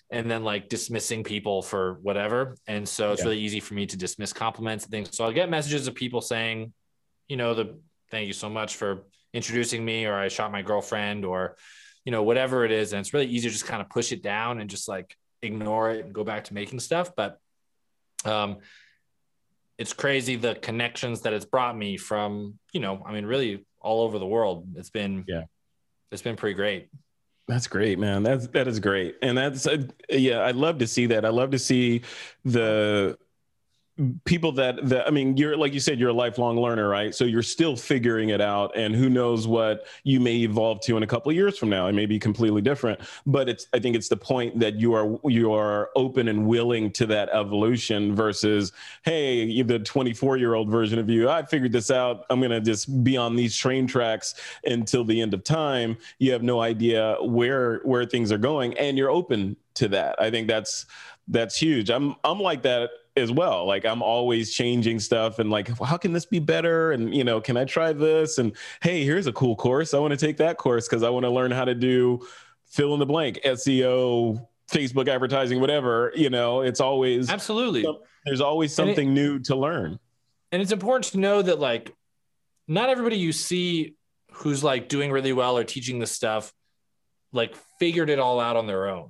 [0.10, 2.56] and then like dismissing people for whatever.
[2.68, 3.30] And so it's yeah.
[3.30, 5.16] really easy for me to dismiss compliments and things.
[5.16, 6.74] So I'll get messages of people saying,
[7.28, 7.78] you know, the
[8.10, 11.58] thank you so much for introducing me, or I shot my girlfriend, or,
[12.06, 12.94] you know, whatever it is.
[12.94, 15.92] And it's really easy to just kind of push it down and just like ignore
[15.92, 17.12] it and go back to making stuff.
[17.16, 17.38] But
[18.26, 18.58] um,
[19.78, 24.02] it's crazy the connections that it's brought me from, you know, I mean, really all
[24.02, 24.68] over the world.
[24.76, 25.44] It's been, yeah,
[26.12, 26.90] it's been pretty great.
[27.48, 28.24] That's great, man.
[28.24, 30.40] That's that is great, and that's uh, yeah.
[30.40, 31.24] I love to see that.
[31.24, 32.02] I love to see
[32.44, 33.18] the
[34.26, 37.14] people that that I mean, you're like you said, you're a lifelong learner, right?
[37.16, 41.04] So you're still figuring it out, and who knows what you may evolve to in
[41.04, 41.88] a couple of years from now.
[41.88, 45.18] It may be completely different, but it's I think it's the point that you are
[45.26, 48.72] you are open and willing to that evolution versus
[49.04, 51.30] hey, the 24 year old version of you.
[51.30, 52.26] I figured this out.
[52.30, 55.98] I'm gonna just be on these train tracks until the end of time.
[56.20, 60.22] You have no idea where where things are going, and you're open to that.
[60.22, 60.86] I think that's
[61.28, 61.90] that's huge.
[61.90, 63.66] I'm I'm like that as well.
[63.66, 66.92] Like I'm always changing stuff and like, how can this be better?
[66.92, 68.38] And you know, can I try this?
[68.38, 69.94] And hey, here's a cool course.
[69.94, 72.26] I want to take that course because I want to learn how to do
[72.68, 76.12] fill in the blank SEO, Facebook advertising, whatever.
[76.16, 77.86] You know, it's always absolutely
[78.26, 80.00] there's always something it, new to learn.
[80.52, 81.94] And it's important to know that like
[82.68, 83.96] not everybody you see
[84.32, 86.54] who's like doing really well or teaching this stuff
[87.32, 89.10] like figured it all out on their own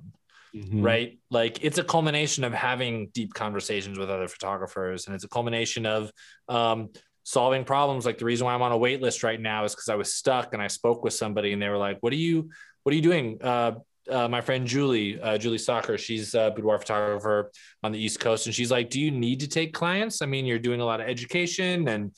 [0.54, 0.82] mm-hmm.
[0.82, 1.18] right?
[1.30, 5.86] Like it's a culmination of having deep conversations with other photographers, and it's a culmination
[5.86, 6.10] of
[6.48, 6.90] um,
[7.24, 8.06] solving problems.
[8.06, 10.14] Like the reason why I'm on a wait list right now is because I was
[10.14, 12.50] stuck, and I spoke with somebody, and they were like, "What are you?
[12.82, 13.72] What are you doing?" Uh,
[14.10, 17.50] uh, my friend Julie, uh, Julie Soccer, she's a boudoir photographer
[17.82, 20.22] on the East Coast, and she's like, "Do you need to take clients?
[20.22, 22.12] I mean, you're doing a lot of education, and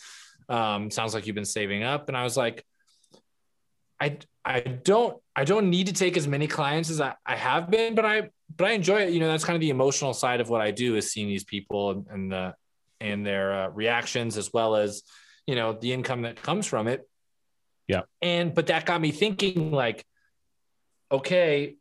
[0.48, 2.64] um, sounds like you've been saving up." And I was like,
[4.00, 7.70] "I I don't I don't need to take as many clients as I, I have
[7.70, 9.12] been, but I but I enjoy it.
[9.12, 11.44] You know, that's kind of the emotional side of what I do is seeing these
[11.44, 12.54] people and, and the
[13.00, 15.02] and their uh, reactions as well as
[15.46, 17.08] you know the income that comes from it.
[17.86, 18.02] Yeah.
[18.22, 20.04] And but that got me thinking like,
[21.10, 21.76] okay,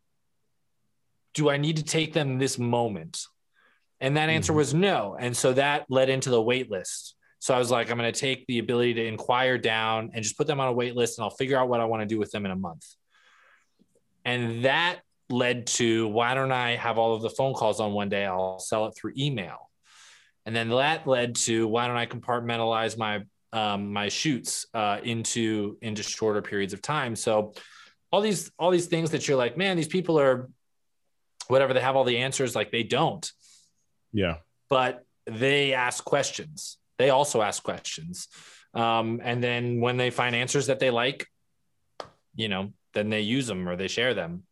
[1.34, 3.26] do I need to take them this moment?
[4.02, 4.58] And that answer mm-hmm.
[4.58, 5.18] was no.
[5.20, 7.16] And so that led into the wait list.
[7.40, 10.38] So I was like, I'm going to take the ability to inquire down and just
[10.38, 12.20] put them on a wait list and I'll figure out what I want to do
[12.20, 12.86] with them in a month.
[14.26, 15.00] And that
[15.30, 18.26] led to why don't I have all of the phone calls on one day?
[18.26, 19.70] I'll sell it through email.
[20.46, 25.78] And then that led to why don't I compartmentalize my um, my shoots uh, into
[25.82, 27.16] into shorter periods of time.
[27.16, 27.54] So
[28.12, 30.50] all these all these things that you're like, man, these people are
[31.48, 33.32] whatever they have all the answers, like they don't.
[34.12, 34.38] Yeah.
[34.70, 38.28] But they ask questions they also ask questions.
[38.76, 41.26] Um, and then when they find answers that they like,
[42.36, 44.44] you know, then they use them or they share them.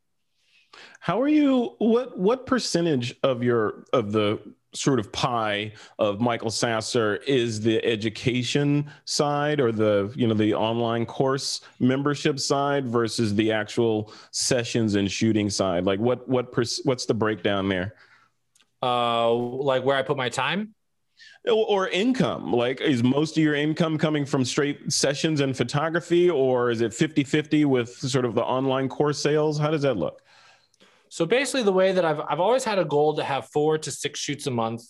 [0.99, 1.75] How are you?
[1.77, 4.39] What what percentage of your of the
[4.73, 10.53] sort of pie of Michael Sasser is the education side or the you know the
[10.53, 15.85] online course membership side versus the actual sessions and shooting side?
[15.85, 17.95] Like what what per, what's the breakdown there?
[18.83, 20.75] Uh, like where I put my time
[21.49, 26.69] or income like is most of your income coming from straight sessions and photography or
[26.71, 29.57] is it 50-50 with sort of the online course sales?
[29.57, 30.21] How does that look?
[31.09, 33.91] So basically the way that i've, I've always had a goal to have four to
[33.91, 34.83] six shoots a month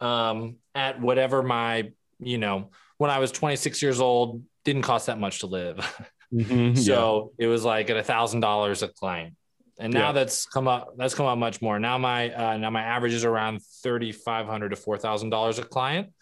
[0.00, 1.90] um, at whatever my
[2.20, 5.78] you know when i was 26 years old didn't cost that much to live.
[6.32, 7.44] Mm-hmm, so yeah.
[7.44, 9.36] it was like at a thousand dollars a client
[9.78, 10.12] and now yeah.
[10.12, 11.78] that's come up that's come up much more.
[11.78, 16.12] Now my uh, now my average is around 3500 to $4000 a client.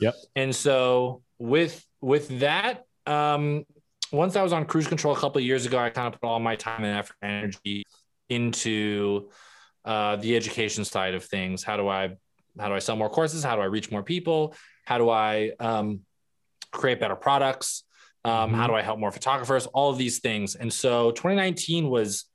[0.00, 0.14] Yep.
[0.36, 3.64] And so with with that um
[4.12, 6.38] once i was on cruise control a couple years ago i kind of put all
[6.38, 7.86] my time and effort and energy
[8.28, 9.30] into
[9.84, 11.62] uh, the education side of things.
[11.62, 12.16] How do i
[12.58, 13.44] how do i sell more courses?
[13.44, 14.54] How do i reach more people?
[14.86, 16.00] How do i um,
[16.72, 17.84] create better products?
[18.24, 18.54] Um, mm-hmm.
[18.54, 19.66] how do i help more photographers?
[19.66, 20.54] All of these things.
[20.54, 22.26] And so 2019 was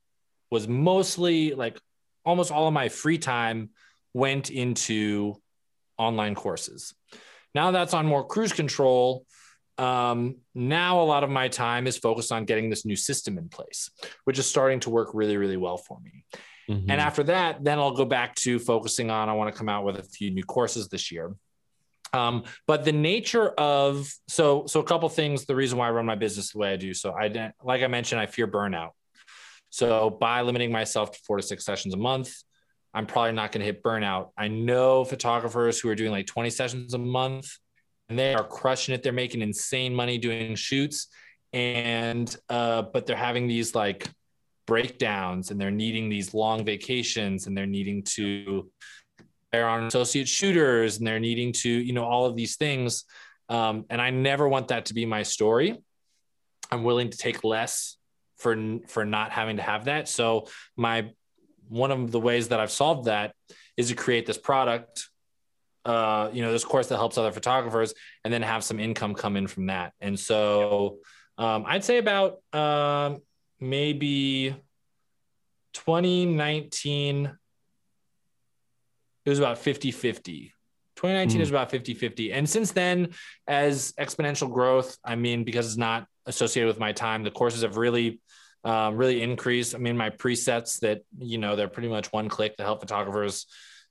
[0.51, 1.79] was mostly like
[2.23, 3.69] almost all of my free time
[4.13, 5.35] went into
[5.97, 6.93] online courses.
[7.53, 9.25] Now that's on more cruise control.
[9.77, 13.49] Um, now a lot of my time is focused on getting this new system in
[13.49, 13.89] place,
[14.23, 16.23] which is starting to work really, really well for me.
[16.69, 16.89] Mm-hmm.
[16.89, 19.83] And after that, then I'll go back to focusing on I want to come out
[19.85, 21.35] with a few new courses this year.
[22.13, 25.45] Um, but the nature of so so a couple things.
[25.45, 26.93] The reason why I run my business the way I do.
[26.93, 28.91] So I like I mentioned, I fear burnout.
[29.75, 32.33] So by limiting myself to four to six sessions a month,
[32.93, 34.29] I'm probably not going to hit burnout.
[34.37, 37.57] I know photographers who are doing like 20 sessions a month
[38.07, 39.03] and they are crushing it.
[39.03, 41.07] They're making insane money doing shoots.
[41.51, 44.07] And, uh, but they're having these like
[44.65, 48.71] breakdowns and they're needing these long vacations and they're needing to,
[49.51, 53.03] they're on associate shooters and they're needing to, you know, all of these things.
[53.49, 55.75] Um, and I never want that to be my story.
[56.71, 57.94] I'm willing to take less
[58.37, 60.07] for for not having to have that.
[60.07, 61.11] So my
[61.67, 63.33] one of the ways that I've solved that
[63.75, 65.09] is to create this product,
[65.83, 67.93] uh, you know, this course that helps other photographers,
[68.23, 69.93] and then have some income come in from that.
[69.99, 70.99] And so
[71.37, 73.21] um, I'd say about um,
[73.59, 74.55] maybe
[75.73, 77.37] 2019
[79.25, 80.53] it was about 50 50
[80.95, 81.41] 2019 mm.
[81.41, 83.09] is about 50 50 and since then
[83.45, 87.23] as exponential growth i mean because it's not associated with my time.
[87.23, 88.19] The courses have really,
[88.65, 89.75] um, really increased.
[89.75, 93.45] I mean, my presets that, you know, they're pretty much one click to help photographers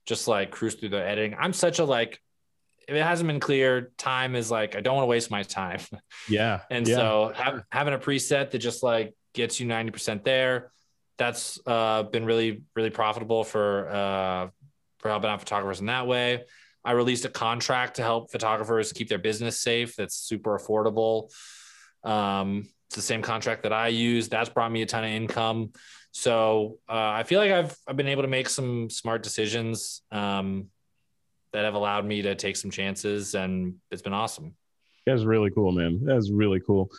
[0.05, 1.35] just like cruise through the editing.
[1.39, 2.19] I'm such a like,
[2.87, 5.79] if it hasn't been clear, time is like, I don't want to waste my time.
[6.29, 6.59] Yeah.
[6.69, 6.97] and yeah.
[6.97, 10.71] so have, having a preset that just like gets you 90% there,
[11.17, 14.49] that's uh, been really, really profitable for, uh,
[14.99, 16.43] for helping out photographers in that way.
[16.83, 19.95] I released a contract to help photographers keep their business safe.
[19.95, 21.31] That's super affordable.
[22.03, 24.29] Um, it's the same contract that I use.
[24.29, 25.71] That's brought me a ton of income.
[26.11, 30.67] So uh, I feel like I've I've been able to make some smart decisions um,
[31.51, 34.55] that have allowed me to take some chances, and it's been awesome.
[35.05, 35.99] That's really cool, man.
[36.03, 36.89] That's really cool.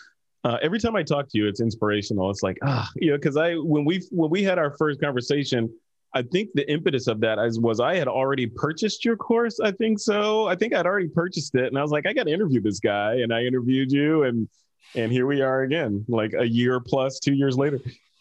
[0.44, 2.30] Uh, every time I talk to you, it's inspirational.
[2.30, 5.72] It's like ah, you know, because I when we when we had our first conversation,
[6.14, 9.60] I think the impetus of that is, was I had already purchased your course.
[9.60, 10.46] I think so.
[10.46, 12.80] I think I'd already purchased it, and I was like, I got to interview this
[12.80, 14.48] guy, and I interviewed you, and
[14.94, 17.80] and here we are again, like a year plus, two years later.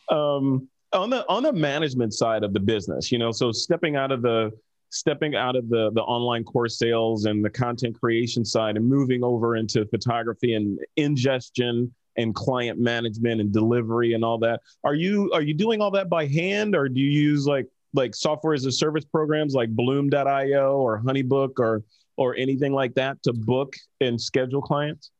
[0.10, 4.12] Um, on the on the management side of the business, you know, so stepping out
[4.12, 4.52] of the
[4.90, 9.24] stepping out of the the online course sales and the content creation side and moving
[9.24, 14.62] over into photography and ingestion and client management and delivery and all that.
[14.84, 18.16] Are you are you doing all that by hand or do you use like like
[18.16, 21.84] software as a service programs like bloom.io or honeybook or
[22.18, 25.12] or anything like that to book and schedule clients?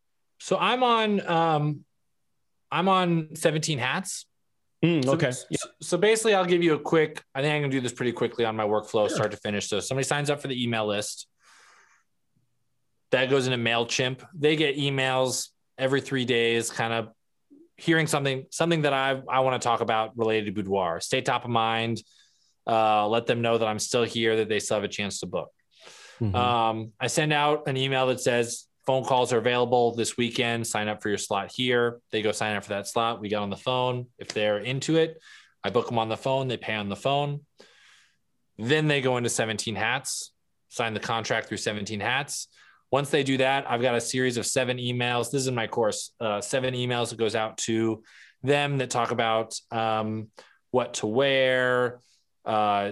[0.46, 1.86] So I'm on um
[2.72, 4.28] I'm on 17 hats.
[4.84, 5.32] Mm, okay.
[5.32, 5.58] So, yeah.
[5.82, 7.24] so, basically, I'll give you a quick.
[7.34, 9.10] I think I'm gonna do this pretty quickly on my workflow, sure.
[9.10, 9.68] start to finish.
[9.68, 11.26] So somebody signs up for the email list.
[13.10, 14.24] That goes into Mailchimp.
[14.36, 17.10] They get emails every three days, kind of
[17.78, 21.00] hearing something something that I I want to talk about related to boudoir.
[21.00, 22.04] Stay top of mind.
[22.68, 25.26] Uh, let them know that I'm still here, that they still have a chance to
[25.26, 25.50] book.
[26.22, 26.36] Mm-hmm.
[26.36, 30.66] Um, I send out an email that says phone calls are available this weekend.
[30.68, 32.00] Sign up for your slot here.
[32.12, 33.20] They go sign up for that slot.
[33.20, 34.08] We get on the phone.
[34.20, 35.22] If they're into it,
[35.64, 36.48] I book them on the phone.
[36.48, 37.42] They pay on the phone.
[38.58, 40.32] Then they go into 17 hats,
[40.70, 42.48] sign the contract through 17 hats.
[42.92, 45.32] Once they do that, I've got a series of seven emails.
[45.32, 48.04] This is my course, uh, seven emails that goes out to
[48.44, 50.30] them that talk about um,
[50.72, 52.00] what to wear,
[52.46, 52.92] uh,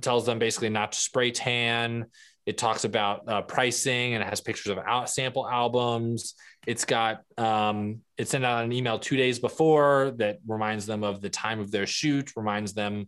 [0.00, 2.06] tells them basically not to spray tan,
[2.50, 6.34] it talks about uh, pricing and it has pictures of out sample albums.
[6.66, 11.20] It's got um, it sent out an email two days before that reminds them of
[11.20, 13.06] the time of their shoot, reminds them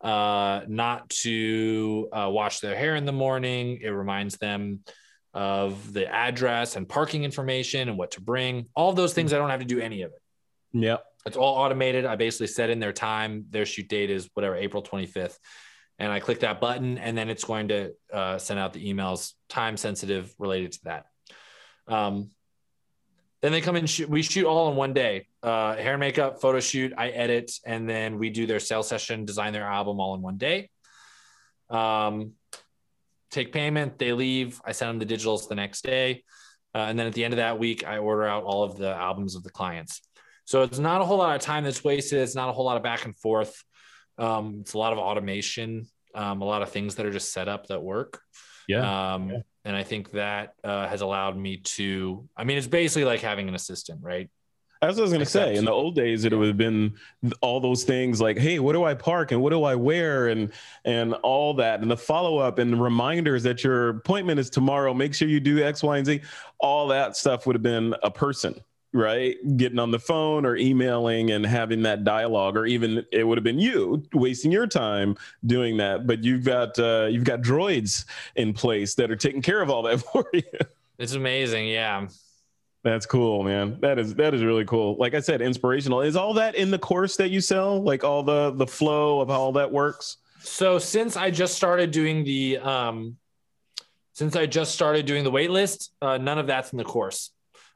[0.00, 3.78] uh, not to uh, wash their hair in the morning.
[3.80, 4.80] It reminds them
[5.32, 8.66] of the address and parking information and what to bring.
[8.74, 10.22] All those things, I don't have to do any of it.
[10.72, 10.96] Yeah.
[11.24, 12.04] It's all automated.
[12.04, 13.44] I basically set in their time.
[13.50, 15.38] Their shoot date is whatever, April 25th
[16.02, 19.34] and I click that button, and then it's going to uh, send out the emails
[19.48, 21.06] time sensitive related to that.
[21.86, 22.30] Um,
[23.40, 26.58] then they come in, shoot, we shoot all in one day uh, hair makeup, photo
[26.58, 30.22] shoot, I edit, and then we do their sales session, design their album all in
[30.22, 30.70] one day.
[31.70, 32.32] Um,
[33.30, 36.24] take payment, they leave, I send them the digitals the next day.
[36.74, 38.92] Uh, and then at the end of that week, I order out all of the
[38.92, 40.00] albums of the clients.
[40.46, 42.18] So it's not a whole lot of time that's wasted.
[42.18, 43.54] It's not a whole lot of back and forth.
[44.18, 47.48] Um, it's a lot of automation, um, a lot of things that are just set
[47.48, 48.20] up that work.
[48.68, 49.14] Yeah.
[49.14, 49.38] Um, yeah.
[49.64, 53.48] And I think that uh, has allowed me to, I mean, it's basically like having
[53.48, 54.28] an assistant, right?
[54.80, 55.54] That's what I was going to say.
[55.54, 56.94] In the old days, it would have been
[57.40, 60.52] all those things like, "Hey, what do I park and what do I wear and
[60.84, 64.92] and all that, and the follow up and the reminders that your appointment is tomorrow.
[64.92, 66.22] Make sure you do X, Y, and Z.
[66.58, 68.56] All that stuff would have been a person
[68.92, 69.36] right?
[69.56, 73.44] Getting on the phone or emailing and having that dialogue, or even it would have
[73.44, 76.06] been you wasting your time doing that.
[76.06, 78.04] But you've got uh, you've got droids
[78.36, 80.42] in place that are taking care of all that for you.
[80.98, 82.06] It's amazing, yeah.
[82.84, 83.78] That's cool, man.
[83.80, 84.96] That is that is really cool.
[84.98, 86.00] Like I said, inspirational.
[86.00, 87.80] Is all that in the course that you sell?
[87.80, 90.16] Like all the the flow of how all that works?
[90.40, 93.16] So since I just started doing the um
[94.14, 97.30] since I just started doing the wait list, uh, none of that's in the course.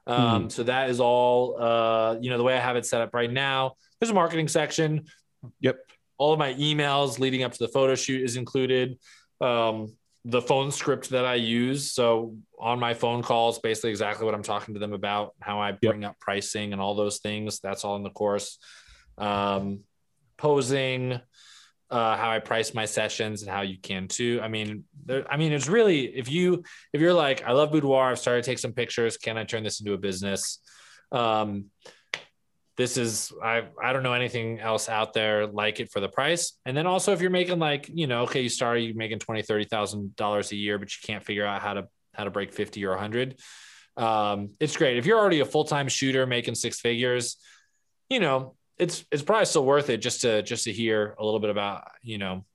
[0.07, 0.51] Um, mm.
[0.51, 3.31] So that is all, uh, you know, the way I have it set up right
[3.31, 3.73] now.
[3.99, 5.05] There's a marketing section.
[5.59, 5.77] Yep.
[6.17, 8.97] All of my emails leading up to the photo shoot is included.
[9.41, 11.91] Um, the phone script that I use.
[11.91, 15.73] So on my phone calls, basically exactly what I'm talking to them about, how I
[15.73, 16.11] bring yep.
[16.11, 17.59] up pricing and all those things.
[17.59, 18.57] That's all in the course.
[19.17, 19.81] Um,
[20.37, 21.19] posing,
[21.89, 24.39] uh, how I price my sessions and how you can too.
[24.43, 28.11] I mean, there, I mean, it's really if you if you're like, I love boudoir,
[28.11, 29.17] I've started to take some pictures.
[29.17, 30.59] Can I turn this into a business?
[31.11, 31.65] Um,
[32.75, 36.53] this is I I don't know anything else out there like it for the price.
[36.65, 39.41] And then also if you're making like, you know, okay, you start you making twenty,
[39.41, 42.51] thirty thousand dollars a year, but you can't figure out how to how to break
[42.51, 43.39] 50 or 100.
[43.95, 44.97] Um, it's great.
[44.97, 47.37] If you're already a full-time shooter making six figures,
[48.09, 51.39] you know, it's it's probably still worth it just to just to hear a little
[51.39, 52.45] bit about you know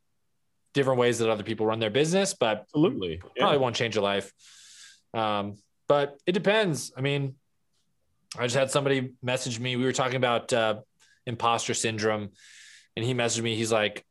[0.75, 3.21] different ways that other people run their business but absolutely.
[3.37, 3.43] yeah.
[3.43, 4.33] probably won't change your life.
[5.13, 5.57] Um,
[5.89, 6.93] but it depends.
[6.97, 7.35] I mean
[8.39, 9.77] i just had somebody message me.
[9.77, 10.77] We were talking about uh,
[11.27, 12.31] imposter syndrome
[12.97, 13.57] and he messaged me.
[13.57, 14.05] He's like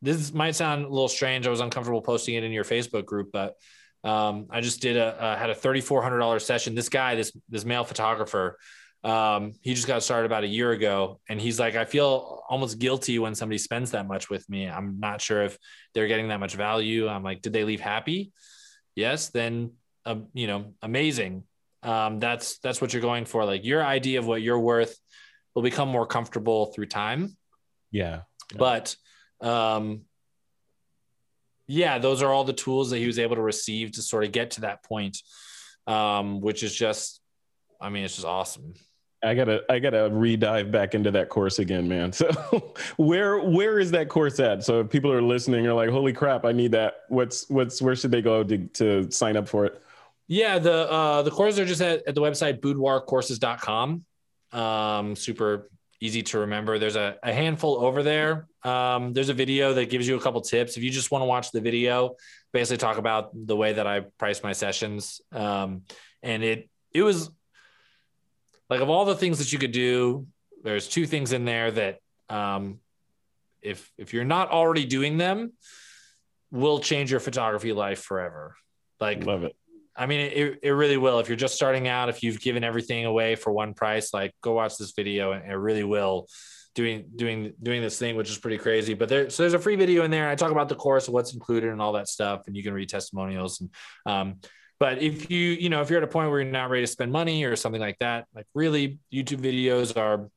[0.00, 1.46] this might sound a little strange.
[1.46, 3.56] I was uncomfortable posting it in your facebook group but
[4.04, 6.74] um, i just did a uh, had a $3400 session.
[6.74, 8.58] This guy this this male photographer
[9.04, 12.78] um, he just got started about a year ago, and he's like, I feel almost
[12.78, 14.68] guilty when somebody spends that much with me.
[14.68, 15.58] I'm not sure if
[15.94, 17.08] they're getting that much value.
[17.08, 18.32] I'm like, did they leave happy?
[18.94, 19.72] Yes, then
[20.04, 21.44] uh, you know, amazing.
[21.82, 23.44] Um, that's that's what you're going for.
[23.44, 24.96] Like your idea of what you're worth
[25.54, 27.36] will become more comfortable through time.
[27.90, 28.20] Yeah,
[28.52, 28.58] yeah.
[28.58, 28.96] but
[29.40, 30.02] um,
[31.66, 34.32] yeah, those are all the tools that he was able to receive to sort of
[34.32, 35.18] get to that point,
[35.86, 37.20] um, which is just,
[37.80, 38.74] I mean, it's just awesome.
[39.24, 42.12] I gotta I gotta re-dive back into that course again, man.
[42.12, 42.28] So
[42.96, 44.64] where where is that course at?
[44.64, 46.94] So if people are listening, are like, holy crap, I need that.
[47.08, 49.80] What's what's where should they go to, to sign up for it?
[50.26, 54.04] Yeah, the uh the courses are just at, at the website boudoircourses.com.
[54.52, 55.70] um, super
[56.00, 56.80] easy to remember.
[56.80, 58.48] There's a, a handful over there.
[58.64, 60.76] Um, there's a video that gives you a couple tips.
[60.76, 62.16] If you just want to watch the video,
[62.52, 65.20] basically talk about the way that I price my sessions.
[65.30, 65.82] Um,
[66.22, 67.30] and it it was
[68.72, 70.26] like of all the things that you could do,
[70.64, 71.98] there's two things in there that
[72.30, 72.78] um,
[73.60, 75.52] if if you're not already doing them,
[76.50, 78.56] will change your photography life forever.
[78.98, 79.54] Like Love it.
[79.94, 81.18] I mean, it, it really will.
[81.18, 84.54] If you're just starting out, if you've given everything away for one price, like go
[84.54, 86.28] watch this video and it really will
[86.74, 88.94] doing, doing, doing this thing, which is pretty crazy.
[88.94, 90.30] But there, so there's a free video in there.
[90.30, 92.44] I talk about the course, what's included and all that stuff.
[92.46, 93.60] And you can read testimonials.
[93.60, 93.70] And,
[94.06, 94.36] um,
[94.82, 96.90] but if you, you know, if you're at a point where you're not ready to
[96.90, 100.28] spend money or something like that, like really YouTube videos are,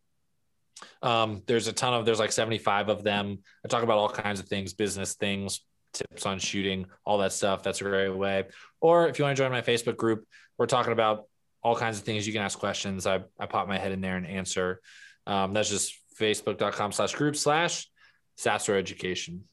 [1.02, 3.40] um, there's a ton of, there's like 75 of them.
[3.66, 5.62] I talk about all kinds of things, business things,
[5.94, 7.64] tips on shooting, all that stuff.
[7.64, 8.44] That's a great way.
[8.82, 10.28] Or if you want to join my Facebook group,
[10.60, 11.24] we're talking about
[11.64, 12.28] all kinds of things.
[12.28, 13.08] You can ask questions.
[13.08, 14.80] I, I pop my head in there and answer.
[15.26, 17.88] Um, that's just facebook.com slash group slash
[18.36, 19.46] Sasser education.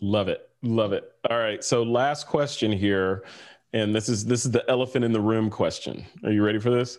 [0.00, 0.40] Love it.
[0.64, 1.08] Love it.
[1.30, 1.62] All right.
[1.62, 3.22] So last question here.
[3.72, 6.04] And this is this is the elephant in the room question.
[6.24, 6.98] Are you ready for this?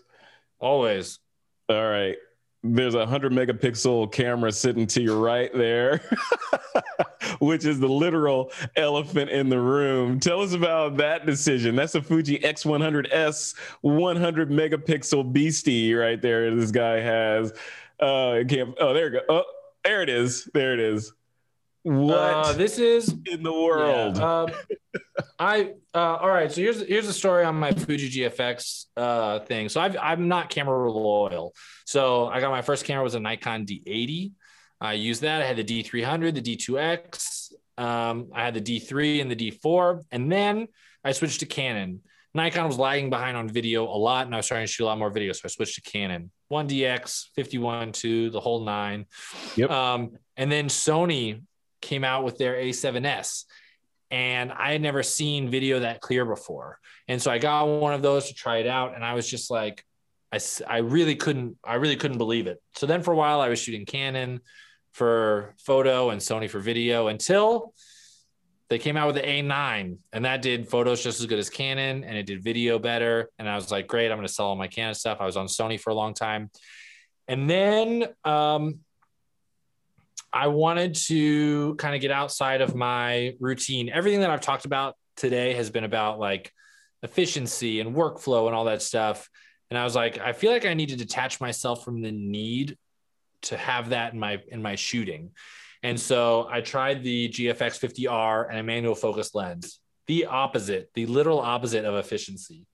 [0.60, 1.20] Always.
[1.68, 2.16] All right.
[2.62, 6.02] There's a hundred megapixel camera sitting to your right there.
[7.40, 10.20] which is the literal elephant in the room.
[10.20, 11.76] Tell us about that decision.
[11.76, 16.54] That's a Fuji X100S 100 megapixel beastie right there.
[16.56, 17.54] This guy has.
[18.00, 19.20] Uh, can't, oh, there you go.
[19.30, 19.44] Oh,
[19.84, 20.50] there it is.
[20.54, 21.14] There it is.
[21.90, 24.18] What uh, this is in the world?
[24.18, 24.50] Yeah, um,
[25.40, 26.52] I uh, all right.
[26.52, 29.70] So here's here's a story on my Fuji GFX uh, thing.
[29.70, 31.56] So i am not camera loyal.
[31.86, 34.34] So I got my first camera was a Nikon D80.
[34.80, 35.42] I used that.
[35.42, 37.54] I had the D300, the D2X.
[37.80, 40.04] Um, I had the D3 and the D4.
[40.12, 40.68] And then
[41.04, 42.02] I switched to Canon.
[42.36, 44.86] Nikon was lagging behind on video a lot, and I was trying to shoot a
[44.86, 45.34] lot more video.
[45.34, 49.08] So I switched to Canon 1DX, 51, 2, the whole nine.
[49.56, 49.72] Yep.
[49.72, 51.42] Um, and then Sony
[51.82, 53.46] came out with their A7S.
[54.12, 56.80] And I had never seen video that clear before.
[57.08, 58.96] And so I got one of those to try it out.
[58.96, 59.86] And I was just like,
[60.32, 62.62] I, I really couldn't, I really couldn't believe it.
[62.76, 64.42] So then for a while I was shooting Canon
[64.94, 67.74] for photo and Sony for video until
[68.70, 72.04] they came out with the A9 and that did photos just as good as Canon
[72.04, 73.30] and it did video better.
[73.40, 75.18] And I was like, great, I'm going to sell all my Canon stuff.
[75.20, 76.52] I was on Sony for a long time.
[77.28, 78.80] And then um,
[80.32, 83.90] I wanted to kind of get outside of my routine.
[83.90, 86.52] Everything that I've talked about today has been about like
[87.04, 89.30] efficiency and workflow and all that stuff.
[89.70, 92.78] And I was like, I feel like I need to detach myself from the need
[93.44, 95.32] to have that in my in my shooting.
[95.82, 101.06] And so I tried the GFX 50R and a manual focus lens, the opposite, the
[101.06, 102.66] literal opposite of efficiency.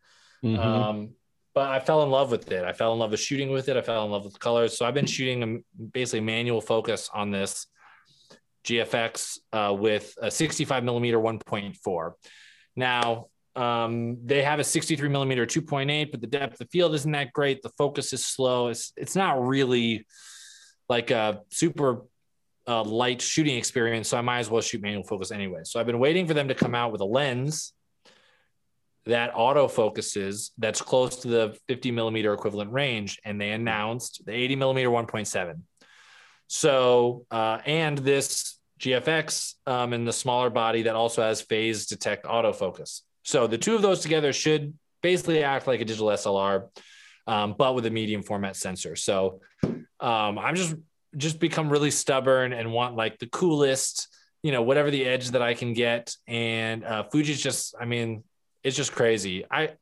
[0.44, 0.60] Mm-hmm.
[0.60, 1.10] Um,
[1.56, 2.66] but I fell in love with it.
[2.66, 3.78] I fell in love with shooting with it.
[3.78, 4.78] I fell in love with colors.
[4.78, 7.66] So I've been shooting basically manual focus on this
[8.66, 12.12] GFX uh, with a 65 millimeter 1.4.
[12.76, 17.32] Now, um, they have a 63 millimeter 2.8, but the depth of field isn't that
[17.32, 17.62] great.
[17.62, 18.68] The focus is slow.
[18.68, 20.06] It's it's not really
[20.90, 22.02] like a super
[22.68, 25.62] uh, light shooting experience, so I might as well shoot manual focus anyway.
[25.64, 27.72] So I've been waiting for them to come out with a lens
[29.06, 34.34] that auto focuses that's close to the 50 millimeter equivalent range, and they announced the
[34.34, 35.62] 80 millimeter 1.7.
[36.48, 42.26] So uh, and this GFX um, in the smaller body that also has phase detect
[42.26, 43.02] autofocus.
[43.24, 46.68] So the two of those together should basically act like a digital SLR,
[47.28, 48.96] um, but with a medium format sensor.
[48.96, 49.42] So
[50.00, 50.76] um, I'm just
[51.18, 54.10] just become really stubborn and want like the coolest,
[54.44, 56.14] you know, whatever the edge that I can get.
[56.28, 58.24] And uh, Fuji's just, I mean,
[58.66, 59.46] it's just crazy.
[59.50, 59.74] I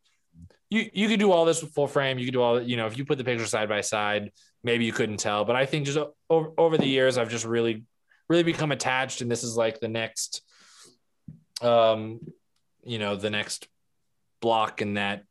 [0.70, 2.20] you you could do all this with full frame.
[2.20, 4.32] You could do all you know if you put the picture side by side,
[4.64, 5.46] maybe you couldn't tell.
[5.46, 5.98] But I think just
[6.30, 7.86] over over the years, I've just really
[8.28, 10.42] really become attached, and this is like the next,
[11.62, 12.20] um,
[12.84, 13.68] you know, the next
[14.42, 15.24] block in that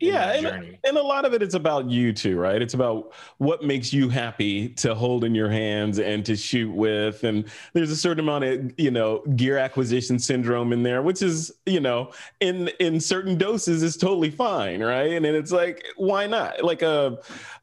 [0.00, 2.62] yeah and, and, a lot of it is about you too right?
[2.62, 7.24] It's about what makes you happy to hold in your hands and to shoot with
[7.24, 11.52] and there's a certain amount of you know gear acquisition syndrome in there which is
[11.66, 15.12] you know in in certain doses is totally fine right?
[15.12, 16.64] And then it's like why not?
[16.64, 17.16] Like uh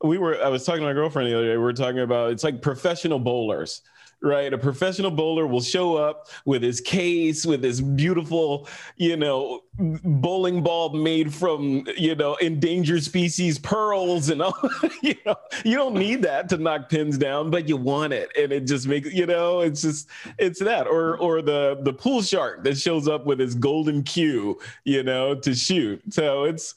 [0.04, 2.32] we were i was talking to my girlfriend the other day we were talking about
[2.32, 3.82] it's like professional bowlers
[4.24, 4.54] right?
[4.54, 10.64] A professional bowler will show up with his case, with his beautiful, you know, bowling
[10.64, 14.58] ball made from, you know, endangered species pearls and all.
[15.04, 18.54] you know, you don't need that to knock pins down, but you want it, and
[18.54, 20.08] it just makes, you know, it's just
[20.40, 24.58] it's that, or or the the pool shark that shows up with his golden cue,
[24.86, 26.02] you know, to shoot.
[26.12, 26.76] So it's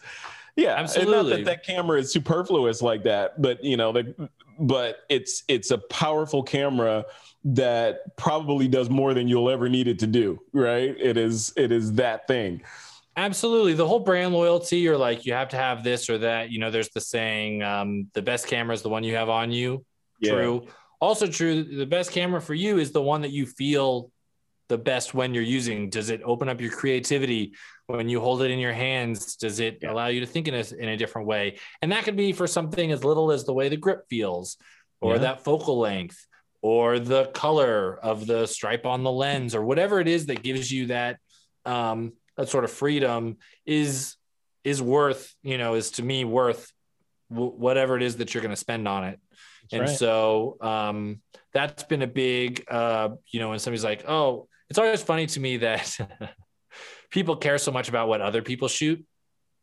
[0.56, 1.18] Yeah, Absolutely.
[1.18, 4.28] And not that that camera is superfluous like that, but you know, the,
[4.58, 7.04] but it's it's a powerful camera
[7.54, 10.38] that probably does more than you'll ever need it to do.
[10.52, 10.94] Right?
[10.98, 12.62] It is it is that thing.
[13.16, 13.72] Absolutely.
[13.72, 16.50] The whole brand loyalty, or like you have to have this or that.
[16.50, 19.50] You know, there's the saying, um, the best camera is the one you have on
[19.50, 19.84] you.
[20.20, 20.32] Yeah.
[20.32, 20.66] True.
[21.00, 21.62] Also true.
[21.64, 24.10] The best camera for you is the one that you feel
[24.68, 25.88] the best when you're using.
[25.88, 27.54] Does it open up your creativity
[27.86, 29.36] when you hold it in your hands?
[29.36, 29.92] Does it Yeah.
[29.92, 31.58] allow you to think in a, in a different way?
[31.80, 34.56] And that could be for something as little as the way the grip feels,
[35.00, 35.18] or Yeah.
[35.20, 36.26] that focal length,
[36.66, 40.72] or the color of the stripe on the lens, or whatever it is that gives
[40.72, 41.16] you that
[41.64, 44.16] um, that sort of freedom is
[44.64, 46.72] is worth you know is to me worth
[47.30, 49.20] w- whatever it is that you're going to spend on it
[49.70, 49.96] and right.
[49.96, 51.20] so um,
[51.52, 55.38] that's been a big uh, you know when somebody's like oh it's always funny to
[55.38, 55.96] me that
[57.10, 58.98] people care so much about what other people shoot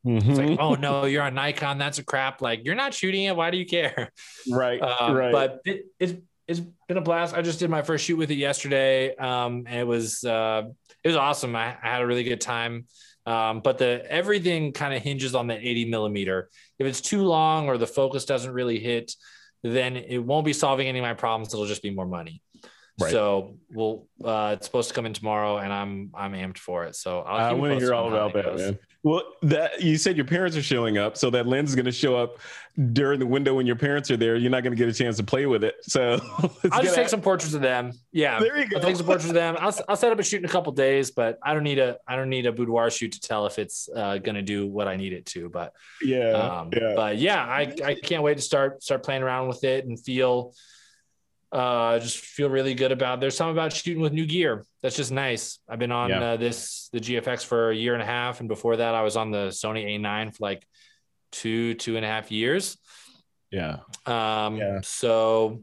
[0.06, 0.38] it's Mhm.
[0.50, 3.52] like oh no you're on nikon that's a crap like you're not shooting it why
[3.52, 4.10] do you care
[4.50, 5.32] right, um, right.
[5.32, 6.14] But it, it's
[6.48, 7.36] it's been a blast.
[7.36, 10.64] I just did my first shoot with it yesterday, um, and it was uh,
[11.04, 11.56] it was awesome.
[11.56, 12.86] I, I had a really good time.
[13.26, 16.50] Um, but the everything kind of hinges on the 80 millimeter.
[16.78, 19.14] If it's too long or the focus doesn't really hit,
[19.64, 21.54] then it won't be solving any of my problems.
[21.54, 22.42] It'll just be more money.
[23.00, 23.12] Right.
[23.12, 26.96] So we'll uh, it's supposed to come in tomorrow, and I'm I'm amped for it.
[26.96, 28.60] So I'll I want to hear all about that, goes.
[28.60, 28.80] man.
[29.02, 31.92] Well, that you said your parents are showing up, so that lens is going to
[31.92, 32.38] show up
[32.94, 34.38] during the window when your parents are there.
[34.38, 35.76] You're not going to get a chance to play with it.
[35.82, 36.22] So
[36.72, 37.92] I'll just take some portraits of them.
[38.14, 38.78] Yeah, There you go.
[38.78, 39.58] I'll take some portraits of them.
[39.60, 41.98] I'll, I'll set up a shoot in a couple days, but I don't need a
[42.08, 44.88] I don't need a boudoir shoot to tell if it's uh, going to do what
[44.88, 45.50] I need it to.
[45.50, 46.94] But Yeah, um, yeah.
[46.96, 50.54] but yeah, I I can't wait to start start playing around with it and feel
[51.54, 53.20] uh just feel really good about.
[53.20, 55.60] There's something about shooting with new gear that's just nice.
[55.70, 56.32] I've been on Yeah.
[56.32, 59.16] uh, this the GFX for a year and a half, and before that, I was
[59.16, 60.66] on the Sony A9 for like
[61.32, 62.78] two two and a half years.
[63.52, 63.78] yeah.
[64.08, 64.80] Um, Yeah.
[64.84, 65.62] so,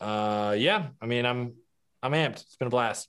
[0.00, 1.54] uh, yeah, I mean, I'm,
[2.02, 2.40] I'm amped.
[2.42, 3.08] It's been a blast.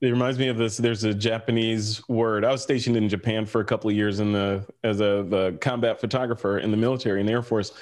[0.00, 0.78] It reminds me of this.
[0.78, 2.44] There's a Japanese word.
[2.44, 5.56] I was stationed in Japan for a couple of years in the as a the
[5.60, 7.72] combat photographer in the military in the Air Force,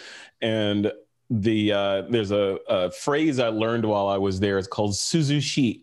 [0.42, 0.92] and
[1.30, 4.58] the uh, there's a, a phrase I learned while I was there.
[4.58, 5.82] It's called suzushi,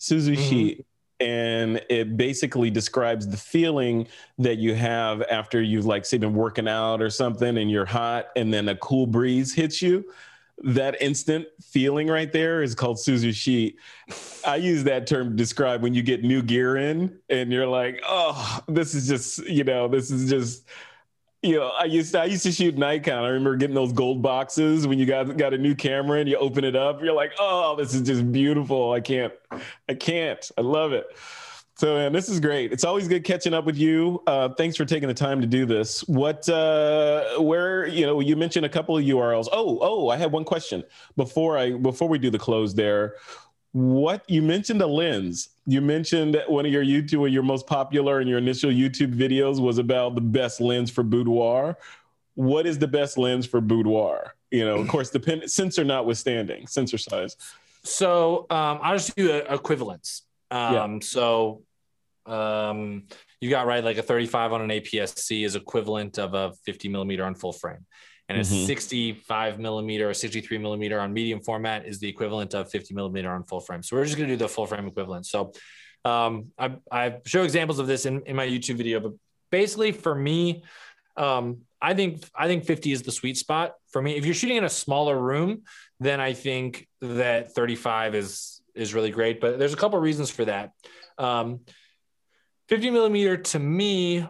[0.00, 0.84] suzushi,
[1.20, 6.68] and it basically describes the feeling that you have after you've like say been working
[6.68, 10.04] out or something, and you're hot, and then a cool breeze hits you.
[10.64, 13.76] That instant feeling right there is called suzushi.
[14.44, 18.02] I use that term to describe when you get new gear in and you're like,
[18.04, 20.66] oh, this is just, you know, this is just,
[21.42, 23.24] you know, I used to, I used to shoot Nikon.
[23.24, 26.36] I remember getting those gold boxes when you got got a new camera and you
[26.36, 27.02] open it up.
[27.02, 28.92] You're like, oh, this is just beautiful.
[28.92, 29.32] I can't,
[29.88, 30.50] I can't.
[30.58, 31.06] I love it.
[31.76, 32.72] So man, this is great.
[32.72, 34.20] It's always good catching up with you.
[34.26, 36.00] Uh, thanks for taking the time to do this.
[36.08, 39.46] What, uh, where, you know, you mentioned a couple of URLs.
[39.52, 40.82] Oh, oh, I had one question
[41.16, 43.14] before I before we do the close there
[43.72, 48.20] what you mentioned a lens you mentioned that one of your youtube your most popular
[48.20, 51.76] and your initial youtube videos was about the best lens for boudoir
[52.34, 56.98] what is the best lens for boudoir you know of course depend sensor notwithstanding sensor
[56.98, 57.36] size
[57.84, 60.22] So, um, I'll just do a, equivalence.
[60.50, 60.98] Um, Yeah.
[61.00, 61.62] so,
[62.26, 63.04] um,
[63.40, 67.24] you got right, like a 35 on an APS-C is equivalent of a 50 millimeter
[67.24, 67.86] on full frame.
[68.28, 68.66] And a Mhm.
[68.66, 73.44] 65 millimeter or 63 millimeter on medium format is the equivalent of 50 millimeter on
[73.44, 73.82] full frame.
[73.82, 75.24] So we're just going to do the full frame equivalent.
[75.26, 75.52] So
[76.04, 79.12] um, I, I show examples of this in, in my YouTube video, but
[79.50, 80.62] basically for me,
[81.16, 84.16] um, I think I think 50 is the sweet spot for me.
[84.16, 85.62] If you're shooting in a smaller room,
[86.00, 89.40] then I think that 35 is is really great.
[89.40, 90.72] But there's a couple reasons for that.
[91.18, 91.60] Um,
[92.68, 94.26] 50 millimeter to me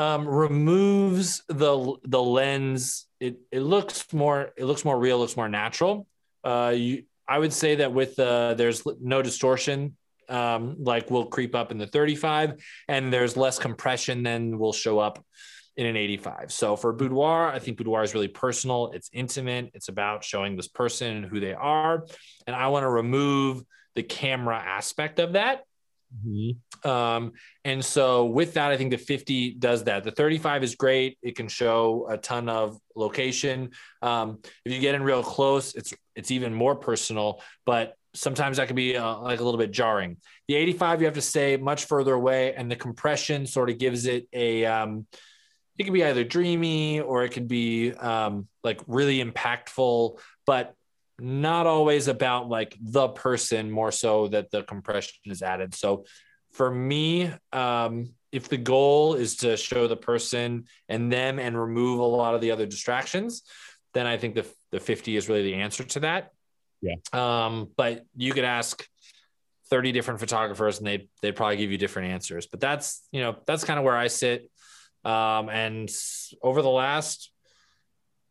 [0.00, 3.06] um, removes the the lens.
[3.20, 6.06] It it looks more it looks more real, looks more natural.
[6.42, 9.96] Uh, you, I would say that with uh, there's no distortion.
[10.28, 15.00] Um, like will creep up in the 35, and there's less compression than will show
[15.00, 15.22] up
[15.76, 16.52] in an 85.
[16.52, 18.92] So for boudoir, I think boudoir is really personal.
[18.94, 19.72] It's intimate.
[19.74, 22.06] It's about showing this person and who they are,
[22.46, 23.64] and I want to remove
[23.96, 25.64] the camera aspect of that.
[26.84, 27.32] Um,
[27.64, 30.04] and so with that, I think the 50 does that.
[30.04, 31.18] The 35 is great.
[31.22, 33.70] It can show a ton of location.
[34.02, 38.66] Um, if you get in real close, it's it's even more personal, but sometimes that
[38.66, 40.16] can be uh, like a little bit jarring.
[40.48, 44.06] The 85, you have to stay much further away, and the compression sort of gives
[44.06, 45.06] it a um,
[45.78, 50.74] it can be either dreamy or it can be um, like really impactful, but
[51.20, 55.74] not always about like the person more so that the compression is added.
[55.74, 56.04] So
[56.52, 61.98] for me, um, if the goal is to show the person and them and remove
[61.98, 63.42] a lot of the other distractions,
[63.92, 66.30] then I think the the 50 is really the answer to that.
[66.80, 66.94] Yeah.
[67.12, 68.86] Um, but you could ask
[69.68, 72.46] 30 different photographers and they they'd probably give you different answers.
[72.46, 74.50] But that's you know that's kind of where I sit.
[75.04, 75.90] Um, and
[76.42, 77.32] over the last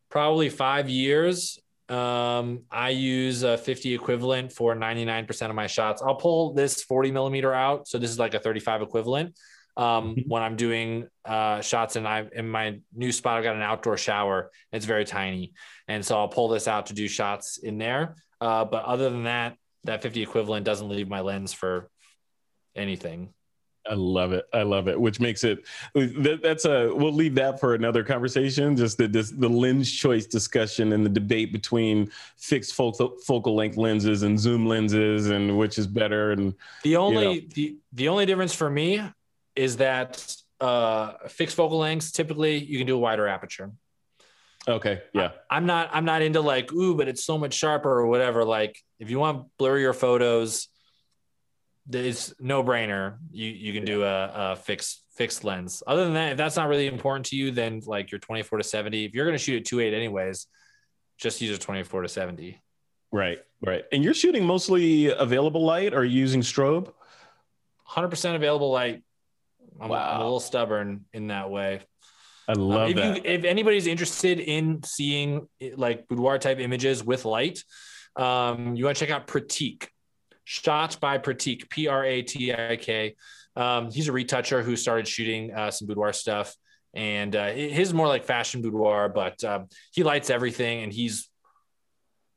[0.08, 1.58] probably five years,
[1.90, 6.02] um, I use a 50 equivalent for 99% of my shots.
[6.02, 7.88] I'll pull this 40 millimeter out.
[7.88, 9.36] So this is like a 35 equivalent.
[9.76, 10.28] Um, Mhm.
[10.28, 13.96] when I'm doing uh, shots and I'm in my new spot, I've got an outdoor
[13.96, 14.50] shower.
[14.72, 15.52] It's very tiny.
[15.88, 18.16] And so I'll pull this out to do shots in there.
[18.40, 21.88] Uh, but other than that, that 50 equivalent doesn't leave my lens for
[22.76, 23.32] anything.
[23.88, 24.44] I love it.
[24.52, 25.00] I love it.
[25.00, 25.64] Which makes it
[25.94, 28.76] that, that's a we'll leave that for another conversation.
[28.76, 33.76] Just the this, the lens choice discussion and the debate between fixed focal focal length
[33.76, 36.32] lenses and zoom lenses and which is better.
[36.32, 39.02] And The only the the only difference for me
[39.56, 43.72] is that uh, fixed focal lengths typically you can do a wider aperture.
[44.68, 48.06] okay, yeah, I'm not I'm not into like ooh, but it's so much sharper or
[48.06, 48.44] whatever.
[48.44, 50.68] Like if you want blurrier photos,
[51.92, 53.18] it's no brainer.
[53.30, 55.82] You you can do a, a fixed fixed lens.
[55.86, 58.64] Other than that, if that's not really important to you, then like your 24 to
[58.64, 59.04] 70.
[59.04, 60.46] If you're gonna shoot at 2.8 anyways,
[61.18, 62.60] just use a 24 to 70.
[63.12, 63.84] right, right.
[63.92, 66.92] And you're shooting mostly available light, or using strobe?
[67.88, 69.02] 100% available light.
[69.80, 71.80] I'm, I'm a little stubborn in that way.
[72.48, 73.16] I Um, love if that.
[73.16, 77.62] you if anybody's interested in seeing like boudoir type images with light,
[78.16, 79.88] um, you want to check out Pratik.
[80.50, 83.14] Shot by Pratik, P R A T I K.
[83.54, 86.56] Um, he's a retoucher who started shooting uh, some boudoir stuff,
[86.92, 91.28] and uh, his is more like fashion boudoir, but um, he lights everything, and he's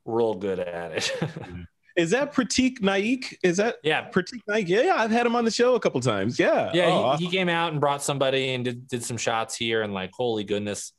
[0.06, 1.12] real good at it.
[1.96, 3.40] Is that Pratik Naik?
[3.42, 4.70] Is that yeah, Pratik Naik?
[4.70, 6.38] Yeah, yeah, I've had him on the show a couple times.
[6.38, 6.90] Yeah, yeah.
[6.90, 9.92] Oh, he, he came out and brought somebody and did, did some shots here, and
[9.92, 10.94] like, holy goodness,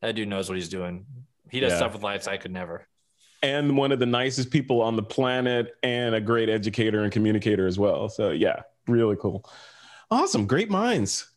[0.00, 1.04] that dude knows what he's doing.
[1.50, 1.76] He does Yeah.
[1.76, 2.87] stuff with lights I could never.
[3.42, 7.66] And one of the nicest people on the planet and a great educator and communicator
[7.66, 8.08] as well.
[8.08, 9.48] So yeah, really cool.
[10.10, 10.46] Awesome.
[10.46, 11.28] Great minds.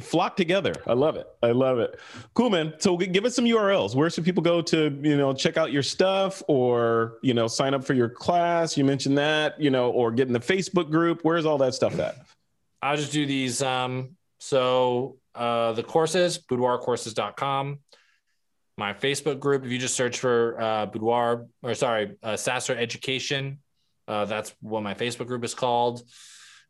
[0.00, 0.72] Flock together.
[0.86, 1.26] I love it.
[1.42, 1.98] I love it.
[2.34, 2.74] Cool, man.
[2.78, 3.94] So give us some URLs.
[3.94, 7.74] Where should people go to, you know, check out your stuff or, you know, sign
[7.74, 8.76] up for your class?
[8.76, 11.20] You mentioned that, you know, or get in the Facebook group.
[11.22, 12.16] Where's all that stuff at?
[12.80, 13.62] I'll just do these.
[13.62, 17.80] Um, so uh, the courses, boudoircourses.com.
[18.78, 23.58] My Facebook group, if you just search for uh, boudoir or sorry, uh, Sasser Education,
[24.06, 26.02] uh, that's what my Facebook group is called.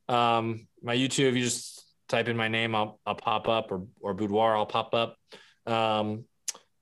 [0.08, 3.86] Um, my YouTube, if you just type in my name, I'll, I'll pop up or,
[4.00, 5.16] or boudoir, I'll pop up.
[5.66, 6.24] Um,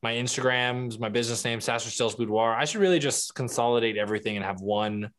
[0.03, 2.55] my Instagram is my business name, Sasser Stills Boudoir.
[2.55, 5.11] I should really just consolidate everything and have one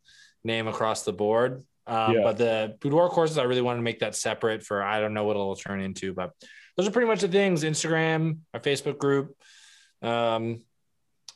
[0.44, 1.64] name across the board.
[1.88, 2.22] Um, Yeah.
[2.22, 5.24] But the boudoir courses, I really want to make that separate for I don't know
[5.24, 6.30] what it'll turn into, but
[6.76, 7.64] those are pretty much the things.
[7.64, 9.36] Instagram, our Facebook group,
[10.06, 10.62] um,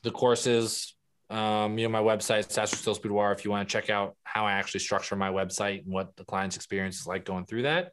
[0.02, 0.94] the courses,
[1.28, 3.32] um, you know, my website, Sasser Stills Boudoir.
[3.32, 6.24] If you want to check out how I actually structure my website and what the
[6.24, 7.92] client's experience is like going through that,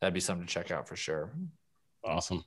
[0.00, 1.32] that'd be something to check out for sure.
[2.04, 2.44] Awesome.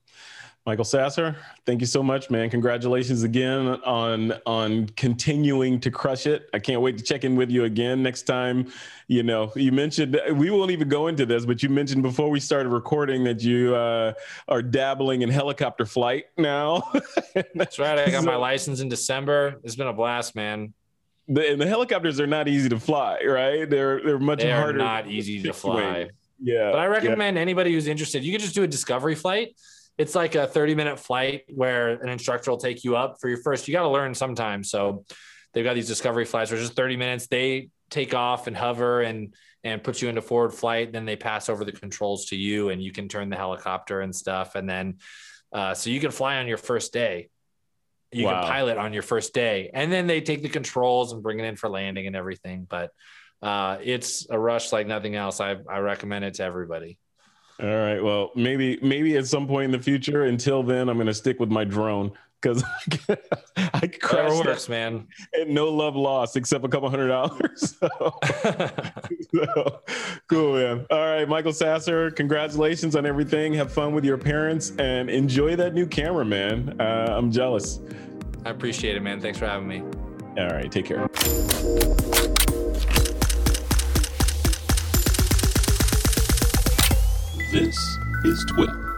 [0.66, 1.36] Michael Sasser,
[1.68, 2.49] thank you so much, man.
[2.49, 6.49] Congratulations again on on continuing to crush it.
[6.56, 8.72] I can't wait to check in with you again next time.
[9.08, 12.39] You know, you mentioned we won't even go into this, but you mentioned before we
[12.39, 14.14] started recording that you uh,
[14.47, 16.91] are dabbling in helicopter flight now.
[17.53, 17.99] That's right.
[17.99, 19.60] I got my license in December.
[19.64, 20.74] It's been a blast, man.
[21.28, 23.70] the, and the helicopters are not easy to fly, right?
[23.70, 24.80] They're they're much They harder.
[24.80, 25.76] not easy to fly.
[25.99, 26.10] wing.
[26.42, 26.90] Yeah, But I yeah.
[26.90, 29.56] recommend anybody who's interested, you could just do a discovery flight.
[29.98, 33.38] It's like a 30 minute flight where an instructor will take you up for your
[33.42, 33.68] first.
[33.68, 34.70] You got to learn sometimes.
[34.70, 35.06] So
[35.54, 37.28] they've got these discovery flights which is 30 minutes.
[37.28, 39.34] They take off and hover and
[39.64, 40.92] and put you into forward flight.
[40.92, 44.16] Then they pass over the controls to you, and you can turn the helicopter and
[44.16, 44.54] stuff.
[44.56, 44.98] And then
[45.54, 47.30] uh, so you can fly on your first day.
[48.12, 48.42] You Wow.
[48.42, 51.46] can pilot on your first day, and then they take the controls and bring it
[51.46, 52.68] in for landing and everything.
[52.70, 52.92] But
[53.42, 55.40] uh, it's a rush like nothing else.
[55.40, 56.98] I, I recommend it to everybody.
[57.62, 58.02] All right.
[58.02, 60.24] Well, maybe maybe at some point in the future.
[60.24, 62.12] Until then, I'm going to stick with my drone
[62.42, 62.64] because
[63.58, 65.08] I could crash Whatever works, man.
[65.34, 67.76] and no love lost except a couple hundred dollars.
[67.86, 68.20] So,
[69.34, 69.82] so,
[70.28, 70.86] cool, man.
[70.92, 73.54] All right, Michael Sasser, congratulations on everything.
[73.54, 76.80] Have fun with your parents and enjoy that new camera, man.
[76.80, 77.80] Uh, I'm jealous.
[78.46, 79.22] I appreciate it, man.
[79.22, 79.82] Thanks for having me.
[80.38, 81.08] All right, take care.
[87.56, 88.95] This is TWIP.